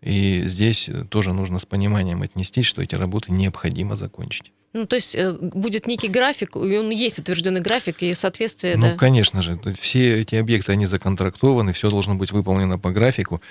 и 0.01 0.45
здесь 0.47 0.89
тоже 1.09 1.33
нужно 1.33 1.59
с 1.59 1.67
пониманием 1.67 2.23
отнестись, 2.23 2.67
что 2.67 2.83
эти 2.83 2.95
работы 2.95 3.33
необходимо 3.33 3.97
закончить. 3.97 4.53
Ну, 4.73 4.87
то 4.87 4.97
есть 4.97 5.15
э, 5.15 5.33
будет 5.33 5.87
некий 5.87 6.09
график, 6.09 6.57
и 6.57 6.79
он 6.79 6.91
есть 6.91 7.19
утвержденный 7.19 7.61
график, 7.61 8.03
и 8.03 8.15
соответствие, 8.15 8.77
Ну, 8.77 8.91
да. 8.93 8.97
конечно 8.97 9.43
же, 9.43 9.61
все 9.79 10.23
эти 10.23 10.37
объекты, 10.37 10.73
они 10.73 10.87
законтрактованы, 10.87 11.73
все 11.75 11.91
должно 11.91 12.15
быть 12.15 12.33
выполнено 12.33 12.79
по 12.79 12.91
графику. 12.91 13.43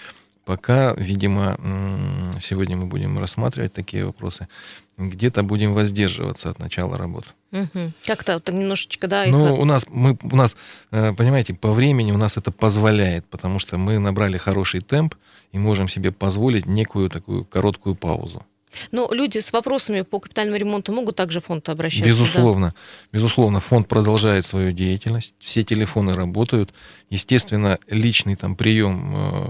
Пока, 0.46 0.94
видимо, 0.98 1.56
сегодня 2.42 2.76
мы 2.76 2.86
будем 2.88 3.20
рассматривать 3.20 3.74
такие 3.74 4.06
вопросы, 4.06 4.48
где-то 4.98 5.44
будем 5.44 5.74
воздерживаться 5.74 6.50
от 6.50 6.60
начала 6.60 6.98
работ. 6.98 7.26
Мгм. 7.52 7.94
Как-то 8.06 8.34
вот 8.36 8.50
немножечко, 8.50 9.08
да, 9.08 9.26
их 9.26 9.32
Ну, 9.32 9.44
надо- 9.44 9.54
у 9.56 9.66
нас, 9.66 9.86
мы, 9.90 10.18
у 10.22 10.36
нас, 10.36 10.56
э, 10.92 11.14
понимаете, 11.14 11.54
по 11.54 11.72
времени 11.72 12.12
у 12.12 12.18
нас 12.18 12.38
это 12.38 12.52
позволяет, 12.52 13.26
потому 13.26 13.60
что 13.60 13.78
мы 13.78 14.00
набрали 14.00 14.38
хороший 14.38 14.82
темп 14.82 15.16
и 15.52 15.60
можем 15.60 15.90
себе 15.90 16.12
позволить 16.12 16.66
некую 16.66 17.10
такую 17.10 17.46
короткую 17.46 17.96
паузу. 17.96 18.44
Но 18.92 19.10
люди 19.12 19.40
с 19.40 19.52
вопросами 19.52 20.02
по 20.02 20.20
капитальному 20.20 20.58
ремонту 20.58 20.94
могут 20.94 21.18
также 21.18 21.40
в 21.42 21.46
фонд 21.46 21.68
обращаться? 21.70 22.04
да? 22.06 22.10
Безусловно, 22.10 22.74
безусловно, 23.12 23.60
фонд 23.60 23.88
продолжает 23.90 24.46
свою 24.46 24.72
деятельность, 24.72 25.34
все 25.40 25.64
телефоны 25.64 26.16
работают. 26.16 26.74
Естественно, 27.10 27.80
личный 27.90 28.36
там 28.38 28.56
прием 28.56 29.14
э, 29.16 29.50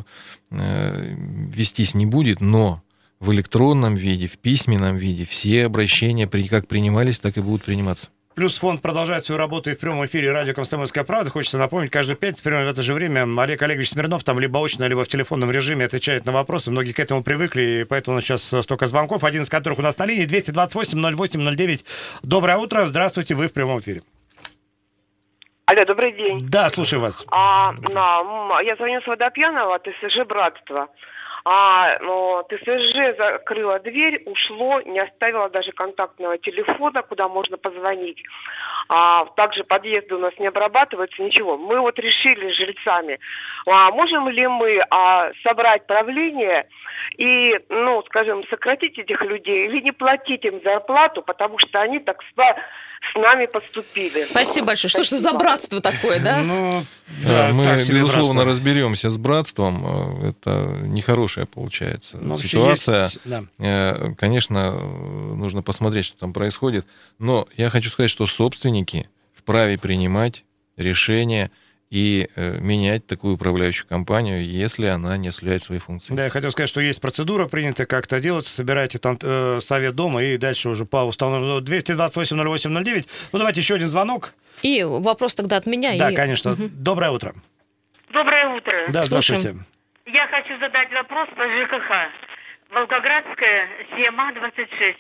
вестись 0.52 1.96
не 1.96 2.06
будет, 2.06 2.42
но 2.42 2.84
в 3.20 3.32
электронном 3.32 3.96
виде, 3.96 4.28
в 4.28 4.38
письменном 4.38 4.98
виде 4.98 5.26
все 5.26 5.66
обращения 5.66 6.28
как 6.28 6.68
принимались, 6.68 7.20
так 7.20 7.38
и 7.38 7.42
будут 7.42 7.64
приниматься. 7.64 8.10
Плюс 8.34 8.58
фонд 8.58 8.82
продолжает 8.82 9.26
свою 9.26 9.38
работу 9.38 9.70
и 9.70 9.76
в 9.76 9.78
прямом 9.78 10.06
эфире 10.06 10.32
радио 10.32 10.54
«Комсомольская 10.54 11.04
правда». 11.04 11.30
Хочется 11.30 11.58
напомнить, 11.58 11.92
каждую 11.92 12.16
пятницу 12.16 12.44
примерно 12.44 12.68
в 12.68 12.70
это 12.70 12.82
же 12.82 12.94
время 12.94 13.28
Олег 13.42 13.62
Олегович 13.62 13.90
Смирнов 13.90 14.24
там 14.24 14.40
либо 14.40 14.58
очно, 14.64 14.88
либо 14.88 15.04
в 15.04 15.08
телефонном 15.10 15.52
режиме 15.52 15.84
отвечает 15.86 16.26
на 16.26 16.32
вопросы. 16.32 16.72
Многие 16.72 16.94
к 16.94 17.00
этому 17.00 17.24
привыкли, 17.24 17.82
и 17.82 17.84
поэтому 17.84 18.16
у 18.16 18.18
нас 18.18 18.24
сейчас 18.24 18.42
столько 18.64 18.88
звонков, 18.88 19.26
один 19.26 19.42
из 19.42 19.50
которых 19.50 19.80
у 19.80 19.82
нас 19.82 19.98
на 19.98 20.06
линии 20.06 20.26
228-08-09. 20.28 21.84
Доброе 22.24 22.58
утро, 22.58 22.88
здравствуйте, 22.88 23.36
вы 23.36 23.50
в 23.50 23.54
прямом 23.54 23.82
эфире. 23.82 24.02
Алло, 25.72 25.86
добрый 25.86 26.12
день. 26.12 26.50
Да, 26.50 26.70
слушаю 26.70 27.02
вас. 27.02 27.26
А, 27.32 27.72
да, 27.94 28.20
я 28.62 28.76
звоню 28.76 29.00
с 29.00 29.08
Водопьянова, 29.08 29.80
ТСЖ 29.80 30.26
«Братство». 30.28 30.90
А, 31.46 31.98
ну, 32.02 32.44
ТСЖ 32.50 33.18
закрыла 33.18 33.80
дверь, 33.80 34.22
ушло, 34.26 34.82
не 34.82 35.00
оставила 35.00 35.50
даже 35.50 35.72
контактного 35.72 36.38
телефона, 36.40 37.02
куда 37.04 37.30
можно 37.30 37.56
позвонить. 37.56 38.22
А, 38.90 39.24
также 39.38 39.64
подъезды 39.64 40.16
у 40.16 40.20
нас 40.20 40.32
не 40.40 40.48
обрабатываются, 40.48 41.24
ничего. 41.24 41.58
Мы 41.58 41.80
вот 41.80 41.98
решили 41.98 42.52
с 42.52 42.58
жильцами, 42.58 43.18
а 43.66 43.92
можем 43.92 44.28
ли 44.28 44.46
мы 44.48 44.78
а, 44.90 45.32
собрать 45.46 45.88
правление 45.88 46.68
и, 47.18 47.54
ну, 47.70 48.04
скажем, 48.08 48.44
сократить 48.50 48.98
этих 48.98 49.22
людей 49.22 49.68
или 49.68 49.82
не 49.82 49.92
платить 49.92 50.44
им 50.46 50.62
зарплату, 50.64 51.22
потому 51.22 51.58
что 51.60 51.82
они 51.82 52.00
так 52.00 52.18
с, 52.22 52.34
с 52.38 53.16
нами 53.16 53.46
поступили. 53.48 54.26
Спасибо 54.26 54.68
большое. 54.68 54.90
Что 54.90 55.04
ж 55.04 55.10
за 55.20 55.34
братство 55.34 55.82
такое, 55.82 56.20
да? 56.20 56.42
Ну, 56.44 56.84
Да, 57.26 57.48
да, 57.50 57.54
мы, 57.54 57.64
безусловно, 57.76 58.44
братство. 58.44 58.46
разберемся 58.46 59.10
с 59.10 59.18
братством. 59.18 60.24
Э, 60.24 60.30
Это 60.30 60.78
нехорошая 60.84 61.46
получается 61.46 62.18
Ну, 62.22 62.34
вообще 62.36 62.48
ситуация. 62.48 63.04
есть, 63.04 63.20
да. 63.26 63.44
Э, 63.60 64.14
Конечно, 64.18 64.74
э, 64.74 64.80
нужно 65.36 65.64
посмотреть, 65.64 66.06
что 66.06 66.18
там 66.20 66.32
происходит. 66.34 66.86
Но 67.20 67.48
я 67.58 67.70
хочу 67.70 67.90
сказать, 67.90 68.12
что 68.12 68.26
собственники 68.28 69.10
вправе 69.34 69.78
принимать 69.78 70.46
решения 70.78 71.52
и 71.92 72.30
э, 72.36 72.58
менять 72.62 73.06
такую 73.06 73.36
управляющую 73.36 73.86
компанию, 73.86 74.44
если 74.46 74.86
она 74.86 75.18
не 75.18 75.28
осуществляет 75.28 75.62
свои 75.62 75.78
функции. 75.78 76.14
Да, 76.14 76.24
я 76.24 76.30
хотел 76.30 76.52
сказать, 76.52 76.70
что 76.70 76.80
есть 76.80 77.02
процедура, 77.02 77.48
принято 77.48 77.86
как-то 77.86 78.22
делать, 78.22 78.48
собираете 78.48 78.98
там 78.98 79.20
э, 79.22 79.60
совет 79.62 79.94
дома 79.94 80.24
и 80.24 80.38
дальше 80.38 80.70
уже 80.70 80.86
по 80.86 81.04
установленному 81.04 81.60
228-08-09. 81.60 83.08
Ну, 83.34 83.40
давайте 83.40 83.60
еще 83.60 83.76
один 83.76 83.90
звонок. 83.90 84.34
И 84.62 84.84
вопрос 84.84 85.36
тогда 85.36 85.58
от 85.58 85.66
меня. 85.66 85.98
Да, 85.98 86.12
и- 86.12 86.16
конечно. 86.16 86.52
Мгм. 86.52 86.72
Доброе 86.74 87.12
утро. 87.12 87.36
Доброе 88.14 88.56
утро. 88.56 88.86
Да, 88.90 89.02
Слушаем. 89.04 89.42
здравствуйте. 89.42 89.66
Я 90.06 90.28
хочу 90.28 90.58
задать 90.64 90.92
вопрос 90.94 91.28
по 91.36 91.44
ЖКХ. 91.44 91.92
Волгоградская, 92.72 93.68
СЕМА 93.98 94.32
26. 94.34 94.98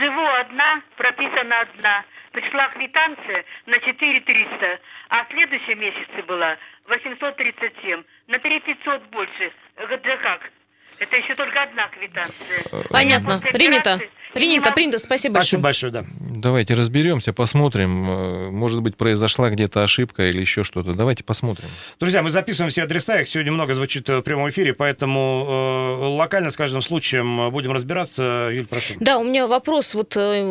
Живу 0.00 0.26
одна, 0.40 0.82
прописана 0.96 1.60
одна. 1.60 2.04
Пришла 2.32 2.68
квитанция 2.68 3.44
на 3.66 3.78
4300, 3.78 4.80
а 5.08 5.24
в 5.24 5.28
следующем 5.28 5.78
месяце 5.80 6.22
была 6.26 6.56
837. 6.86 8.02
На 8.28 8.38
3500 8.38 9.02
больше. 9.10 9.52
Это 9.76 10.16
как? 10.16 10.50
Это 10.98 11.16
еще 11.16 11.34
только 11.34 11.62
одна 11.62 11.88
квитанция. 11.88 12.84
Понятно. 12.90 13.38
Принято. 13.52 14.00
Принято, 14.34 14.72
принято. 14.72 14.98
Спасибо 14.98 15.34
Спасибо 15.34 15.62
большое. 15.62 15.92
большое, 15.92 16.16
да. 16.20 16.38
давайте 16.42 16.74
разберемся, 16.74 17.32
посмотрим. 17.32 18.08
Э, 18.08 18.50
Может 18.50 18.80
быть, 18.82 18.96
произошла 18.96 19.50
где-то 19.50 19.84
ошибка 19.84 20.28
или 20.28 20.40
еще 20.40 20.64
что-то. 20.64 20.94
Давайте 20.94 21.22
посмотрим. 21.22 21.68
Друзья, 22.00 22.22
мы 22.22 22.30
записываем 22.30 22.70
все 22.70 22.82
адреса, 22.82 23.20
их 23.20 23.28
сегодня 23.28 23.52
много 23.52 23.74
звучит 23.74 24.08
э, 24.08 24.18
в 24.18 24.22
прямом 24.22 24.48
эфире, 24.50 24.74
поэтому 24.74 25.98
э, 26.00 26.06
локально 26.16 26.50
с 26.50 26.56
каждым 26.56 26.82
случаем 26.82 27.40
э, 27.42 27.50
будем 27.50 27.72
разбираться. 27.72 28.48
Юль, 28.52 28.66
прошу. 28.66 28.94
Да, 29.00 29.18
у 29.18 29.24
меня 29.24 29.46
вопрос. 29.46 29.94
Вот 29.94 30.16
э, 30.16 30.42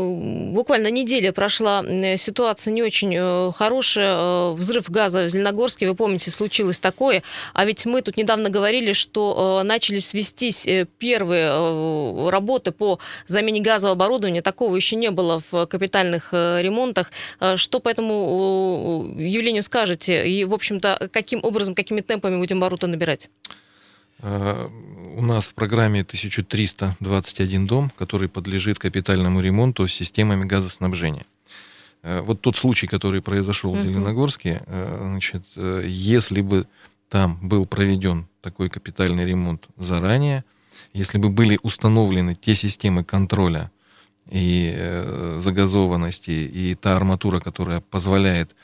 буквально 0.52 0.91
неделя 0.91 1.32
прошла, 1.32 1.84
ситуация 2.17 2.72
не 2.72 2.84
очень 2.84 3.13
э, 3.17 3.52
хорошая. 3.56 4.52
Взрыв 4.52 4.89
газа 4.89 5.24
в 5.24 5.30
Зеленогорске, 5.30 5.88
вы 5.88 5.96
помните, 5.96 6.30
случилось 6.32 6.80
такое. 6.80 7.24
А 7.54 7.65
ведь 7.65 7.86
мы 7.86 8.02
тут 8.02 8.17
недавно 8.17 8.50
говорили, 8.50 8.94
что 8.94 9.62
э, 9.62 9.67
начались 9.67 10.13
вестись 10.13 10.65
э, 10.67 10.86
первые 11.00 11.50
э, 11.52 12.30
работы 12.30 12.72
по 12.72 13.00
замене 13.28 13.60
газового 13.71 13.93
оборудования. 13.93 14.41
Такого 14.41 14.75
еще 14.75 14.95
не 14.97 15.12
было 15.12 15.41
в 15.51 15.65
капитальных 15.65 16.29
э, 16.34 16.62
ремонтах. 16.62 17.12
Э, 17.39 17.57
Что 17.57 17.79
по 17.79 17.89
этому 17.89 19.15
явлению 19.17 19.63
скажете? 19.63 20.27
И, 20.27 20.45
в 20.45 20.53
общем-то, 20.53 21.10
каким 21.13 21.39
образом, 21.43 21.73
какими 21.75 22.01
темпами 22.01 22.38
будем 22.38 22.57
обороты 22.57 22.88
набирать? 22.88 23.29
Э, 24.19 24.67
У 25.17 25.21
нас 25.21 25.45
в 25.47 25.53
программе 25.53 26.01
1321 26.01 27.67
дом, 27.67 27.91
который 27.97 28.27
подлежит 28.27 28.77
капитальному 28.77 29.41
ремонту 29.41 29.88
с 29.88 29.93
системами 29.93 30.45
газоснабжения. 30.45 31.25
Вот 32.03 32.41
тот 32.41 32.55
случай, 32.55 32.88
который 32.88 33.21
произошел 33.21 33.73
в. 33.73 33.81
Зеленогорске, 33.84 34.62
значит, 34.99 35.43
если 35.86 36.41
бы 36.41 36.65
там 37.10 37.38
был 37.41 37.65
проведен 37.67 38.25
такой 38.41 38.69
капитальный 38.69 39.25
ремонт 39.25 39.67
заранее, 39.77 40.43
если 40.93 41.17
бы 41.17 41.30
были 41.30 41.60
установлены 41.63 42.36
те 42.36 42.56
системы 42.56 43.04
контроля 43.04 43.71
и 44.30 44.73
э, 44.75 45.39
загазованности, 45.41 46.32
и 46.32 46.75
та 46.75 46.95
арматура, 46.95 47.39
которая 47.39 47.82
позволяет 47.82 48.56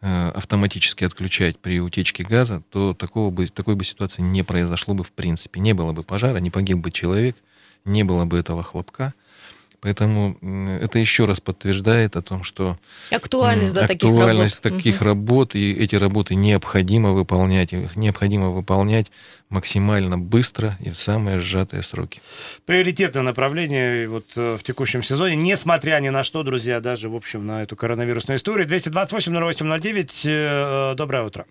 э, 0.00 0.32
автоматически 0.34 1.04
отключать 1.04 1.58
при 1.58 1.80
утечке 1.80 2.24
газа, 2.24 2.62
то 2.70 2.94
такого 2.94 3.30
бы, 3.30 3.46
такой 3.48 3.74
бы 3.74 3.84
ситуации 3.84 4.22
не 4.22 4.42
произошло 4.42 4.94
бы 4.94 5.04
в 5.04 5.12
принципе. 5.12 5.60
Не 5.60 5.74
было 5.74 5.92
бы 5.92 6.02
пожара, 6.02 6.38
не 6.38 6.50
погиб 6.50 6.78
бы 6.78 6.90
человек, 6.90 7.36
не 7.84 8.04
было 8.04 8.24
бы 8.24 8.38
этого 8.38 8.62
хлопка. 8.62 9.14
Поэтому 9.82 10.38
это 10.80 11.00
еще 11.00 11.24
раз 11.24 11.40
подтверждает 11.40 12.14
о 12.14 12.22
том, 12.22 12.44
что 12.44 12.78
Актуальность, 13.10 13.74
да, 13.74 13.88
таких 13.88 14.08
работ. 14.08 14.20
актуальность 14.20 14.60
таких 14.60 15.00
Мгм. 15.00 15.08
работ, 15.08 15.54
и 15.56 15.72
эти 15.72 15.96
работы 15.96 16.36
необходимо 16.36 17.10
выполнять, 17.10 17.72
их 17.72 17.96
необходимо 17.96 18.50
выполнять 18.50 19.10
максимально 19.48 20.16
быстро 20.18 20.78
и 20.80 20.90
в 20.90 20.96
самые 20.96 21.40
сжатые 21.40 21.82
сроки. 21.82 22.20
Приоритетное 22.64 23.24
направление 23.24 24.08
вот 24.08 24.26
э, 24.36 24.56
в 24.56 24.62
текущем 24.62 25.02
сезоне, 25.02 25.34
несмотря 25.34 25.98
ни 25.98 26.10
на 26.10 26.22
что, 26.22 26.44
друзья, 26.44 26.78
даже, 26.80 27.08
в 27.08 27.16
общем, 27.16 27.44
на 27.44 27.64
эту 27.64 27.74
коронавирусную 27.74 28.38
историю. 28.38 28.68
228-08-09, 28.68 30.22
э, 30.26 30.94
доброе 30.94 31.24
утро. 31.24 31.44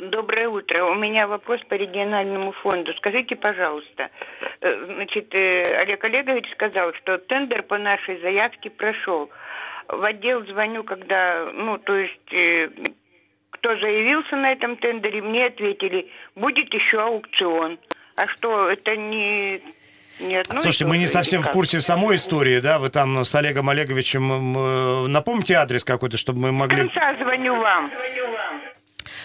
Доброе 0.00 0.48
утро. 0.48 0.84
У 0.86 0.94
меня 0.94 1.26
вопрос 1.26 1.60
по 1.68 1.74
региональному 1.74 2.52
фонду. 2.52 2.92
Скажите, 2.94 3.36
пожалуйста, 3.36 4.10
э, 4.60 4.84
значит, 4.86 5.32
э, 5.34 5.62
Олег 5.82 6.02
Олегович 6.04 6.50
сказал, 6.52 6.92
что 6.94 7.18
тендер 7.18 7.62
по 7.62 7.78
нашей 7.78 8.20
заявке 8.20 8.70
прошел. 8.70 9.30
В 9.86 10.02
отдел 10.02 10.44
звоню, 10.46 10.82
когда, 10.82 11.48
ну, 11.52 11.78
то 11.78 11.94
есть, 11.94 12.32
э, 12.32 12.70
кто 13.50 13.70
заявился 13.78 14.34
на 14.36 14.50
этом 14.50 14.76
тендере, 14.76 15.22
мне 15.22 15.46
ответили, 15.46 16.10
будет 16.34 16.74
еще 16.74 16.98
аукцион. 16.98 17.78
А 18.16 18.26
что, 18.28 18.68
это 18.68 18.96
не... 18.96 19.62
не 20.18 20.36
одно 20.36 20.58
и 20.58 20.62
Слушайте, 20.62 20.86
мы 20.86 20.98
не 20.98 21.06
совсем 21.06 21.42
в 21.42 21.50
курсе 21.52 21.80
самой 21.80 22.16
истории, 22.16 22.58
да? 22.58 22.80
Вы 22.80 22.88
там 22.88 23.22
с 23.22 23.32
Олегом 23.34 23.68
Олеговичем 23.68 25.12
напомните 25.12 25.54
адрес 25.54 25.84
какой-то, 25.84 26.16
чтобы 26.16 26.40
мы 26.40 26.52
могли... 26.52 26.88
конца 26.88 27.14
звоню 27.20 27.54
вам. 27.54 27.92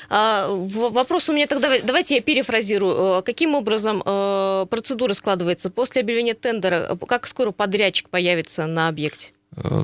Вопрос 0.10 1.30
у 1.30 1.34
меня 1.34 1.48
тогда, 1.48 1.70
давайте 1.84 2.16
я 2.16 2.22
перефразирую. 2.22 3.20
Э, 3.20 3.22
Каким 3.22 3.56
образом 3.56 4.02
э, 4.06 4.66
процедура 4.70 5.14
складывается 5.14 5.70
после 5.70 6.02
объявления 6.02 6.34
тендера? 6.34 6.88
Э, 6.90 7.06
Как 7.08 7.28
скоро 7.28 7.52
подрядчик 7.52 8.10
появится 8.10 8.66
на 8.66 8.88
объекте? 8.88 9.32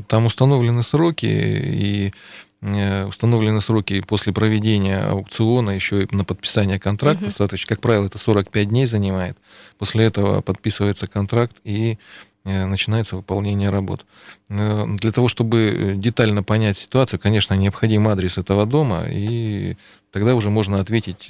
Там 0.08 0.26
установлены 0.26 0.84
сроки, 0.84 1.26
и 1.26 2.14
установлены 2.62 3.62
сроки 3.62 4.02
после 4.02 4.34
проведения 4.34 4.98
аукциона, 4.98 5.72
еще 5.72 6.04
и 6.04 6.16
на 6.16 6.24
подписание 6.24 6.80
контракта. 6.80 7.26
Достаточно, 7.26 7.68
как 7.68 7.82
правило, 7.82 8.06
это 8.06 8.18
45 8.18 8.70
дней 8.70 8.86
занимает. 8.88 9.38
После 9.78 10.06
этого 10.06 10.42
подписывается 10.42 11.08
контракт 11.08 11.56
и 11.64 11.98
начинается 12.46 13.16
выполнение 13.16 13.70
работ. 13.72 14.06
Э, 14.50 14.86
Для 14.88 15.12
того, 15.12 15.28
чтобы 15.28 15.94
детально 15.98 16.44
понять 16.44 16.78
ситуацию, 16.78 17.20
конечно, 17.20 17.54
необходим 17.56 18.08
адрес 18.08 18.38
этого 18.38 18.66
дома, 18.66 19.06
и 19.10 19.76
тогда 20.12 20.36
уже 20.36 20.50
можно 20.50 20.80
ответить 20.80 21.30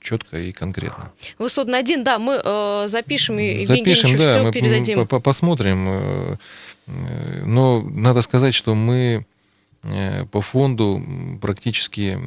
четко 0.00 0.38
и 0.38 0.52
конкретно. 0.52 1.10
Высотный 1.38 1.78
один, 1.78 2.04
да, 2.04 2.18
мы 2.18 2.40
э, 2.42 2.84
запишем 2.88 3.38
и 3.38 3.42
Евгению 3.60 3.66
Запишем, 3.66 4.10
Евгеньевичу 4.10 4.18
да, 4.24 4.30
все 4.38 4.42
мы 4.46 4.52
передадим. 4.52 4.98
по- 5.00 5.06
по- 5.06 5.20
посмотрим. 5.20 5.86
э, 5.88 6.36
э, 6.86 7.42
Но 7.44 7.82
надо 7.82 8.22
сказать, 8.22 8.54
что 8.54 8.74
мы 8.74 9.26
э, 9.82 10.24
по 10.26 10.40
фонду 10.40 11.02
практически 11.42 12.18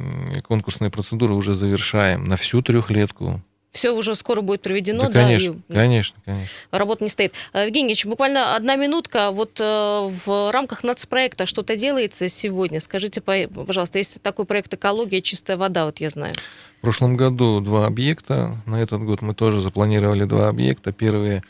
конкурсные 0.46 0.90
процедуры 0.90 1.32
уже 1.34 1.54
завершаем 1.54 2.24
на 2.28 2.36
всю 2.36 2.62
трехлетку. 2.62 3.40
Все 3.70 3.90
уже 3.92 4.14
скоро 4.14 4.40
будет 4.40 4.62
проведено, 4.62 5.04
да, 5.04 5.08
да, 5.10 5.22
конечно, 5.24 5.56
и 5.68 5.72
конечно, 5.74 6.16
конечно. 6.24 6.50
работа 6.70 7.04
не 7.04 7.10
стоит. 7.10 7.34
Э, 7.52 7.66
Евгений 7.66 7.88
Ильич, 7.88 8.06
буквально 8.06 8.56
одна 8.56 8.76
минутка. 8.76 9.30
Вот 9.30 9.60
э, 9.60 10.10
в 10.24 10.50
рамках 10.50 10.84
нацпроекта 10.84 11.44
что-то 11.46 11.76
делается 11.76 12.28
сегодня? 12.28 12.80
Скажите, 12.80 13.20
по- 13.20 13.46
пожалуйста, 13.66 13.98
есть 13.98 14.22
такой 14.22 14.46
проект 14.46 14.72
«Экология. 14.72 15.20
Чистая 15.20 15.58
вода», 15.58 15.84
вот 15.84 16.00
я 16.00 16.08
знаю. 16.08 16.34
В 16.78 16.80
прошлом 16.80 17.16
году 17.16 17.60
два 17.60 17.86
объекта, 17.86 18.56
на 18.64 18.76
этот 18.80 19.02
год 19.02 19.20
мы 19.20 19.34
тоже 19.34 19.60
запланировали 19.60 20.24
два 20.24 20.48
объекта. 20.48 20.92
Первые 20.92 21.42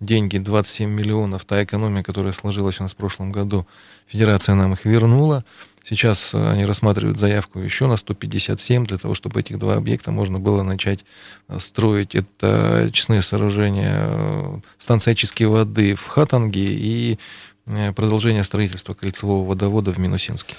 деньги 0.00 0.38
27 0.38 0.90
миллионов, 0.90 1.44
та 1.44 1.62
экономия, 1.62 2.02
которая 2.02 2.32
сложилась 2.32 2.80
у 2.80 2.82
нас 2.82 2.92
в 2.92 2.96
прошлом 2.96 3.30
году, 3.30 3.66
федерация 4.06 4.54
нам 4.54 4.72
их 4.72 4.84
вернула. 4.84 5.44
Сейчас 5.84 6.30
э, 6.32 6.50
они 6.50 6.64
рассматривают 6.64 7.18
заявку 7.18 7.58
еще 7.58 7.86
на 7.86 7.96
157 7.96 8.86
для 8.86 8.98
того, 8.98 9.14
чтобы 9.14 9.40
этих 9.40 9.58
два 9.58 9.76
объекта 9.76 10.12
можно 10.12 10.38
было 10.38 10.62
начать 10.62 11.04
э, 11.48 11.58
строить. 11.58 12.14
Это 12.14 12.84
очистные 12.86 13.22
сооружения, 13.22 13.94
э, 13.94 14.60
станция 14.78 15.12
очистки 15.12 15.44
воды 15.44 15.94
в 15.94 16.06
Хатанге 16.06 16.72
и 16.72 17.18
продолжение 17.94 18.42
строительства 18.42 18.94
кольцевого 18.94 19.46
водовода 19.46 19.92
в 19.92 19.98
Минусинске. 19.98 20.56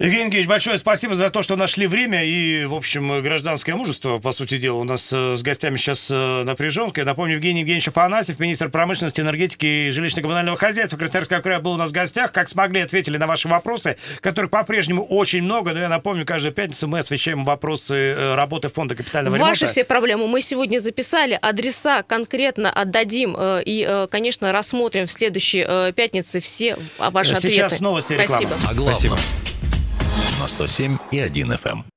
Евгений 0.00 0.24
Евгеньевич, 0.24 0.48
большое 0.48 0.78
спасибо 0.78 1.14
за 1.14 1.28
то, 1.28 1.42
что 1.42 1.56
нашли 1.56 1.86
время 1.86 2.24
и, 2.24 2.64
в 2.64 2.74
общем, 2.74 3.20
гражданское 3.20 3.74
мужество, 3.74 4.16
по 4.16 4.32
сути 4.32 4.56
дела. 4.56 4.78
У 4.78 4.84
нас 4.84 5.10
э, 5.12 5.36
с 5.36 5.42
гостями 5.42 5.76
сейчас 5.76 6.08
э, 6.10 6.42
напряженка. 6.42 7.02
Я 7.02 7.04
напомню, 7.04 7.34
Евгений 7.34 7.60
Евгеньевич 7.60 7.88
Афанасьев, 7.88 8.38
министр 8.38 8.70
промышленности, 8.70 9.20
энергетики 9.20 9.66
и 9.66 9.90
жилищно-коммунального 9.90 10.56
хозяйства 10.56 10.96
Красноярского 10.96 11.40
края 11.42 11.60
был 11.60 11.72
у 11.72 11.76
нас 11.76 11.90
в 11.90 11.92
гостях. 11.92 12.32
Как 12.32 12.48
смогли, 12.48 12.80
ответили 12.80 13.18
на 13.18 13.26
ваши 13.26 13.46
вопросы, 13.46 13.98
которых 14.22 14.50
по-прежнему 14.50 15.04
очень 15.04 15.42
много. 15.42 15.74
Но 15.74 15.80
я 15.80 15.90
напомню, 15.90 16.24
каждую 16.24 16.54
пятницу 16.54 16.88
мы 16.88 17.00
освещаем 17.00 17.44
вопросы 17.44 17.94
э, 17.94 18.34
работы 18.34 18.70
фонда 18.70 18.94
капитального 18.94 19.34
Ваши 19.34 19.42
ремонта. 19.42 19.66
все 19.66 19.84
проблемы 19.84 20.28
мы 20.28 20.40
сегодня 20.40 20.78
записали, 20.78 21.38
адреса 21.42 22.04
конкретно 22.04 22.72
отдадим 22.72 23.36
и, 23.38 24.06
конечно, 24.10 24.50
рассмотрим 24.50 25.06
в 25.08 25.12
следующей 25.12 25.92
пятнице 25.92 26.40
все 26.40 26.78
а, 26.98 27.10
ваши 27.10 27.34
Сейчас 27.34 27.72
ответы. 27.72 27.84
новости 27.84 28.14
и 28.14 28.16
реклама. 28.16 28.46
Спасибо. 28.46 28.70
О 28.70 28.74
главном 28.74 29.18
на 29.18 29.69
107 30.40 30.98
и 31.10 31.18
1 31.18 31.52
FM. 31.52 31.90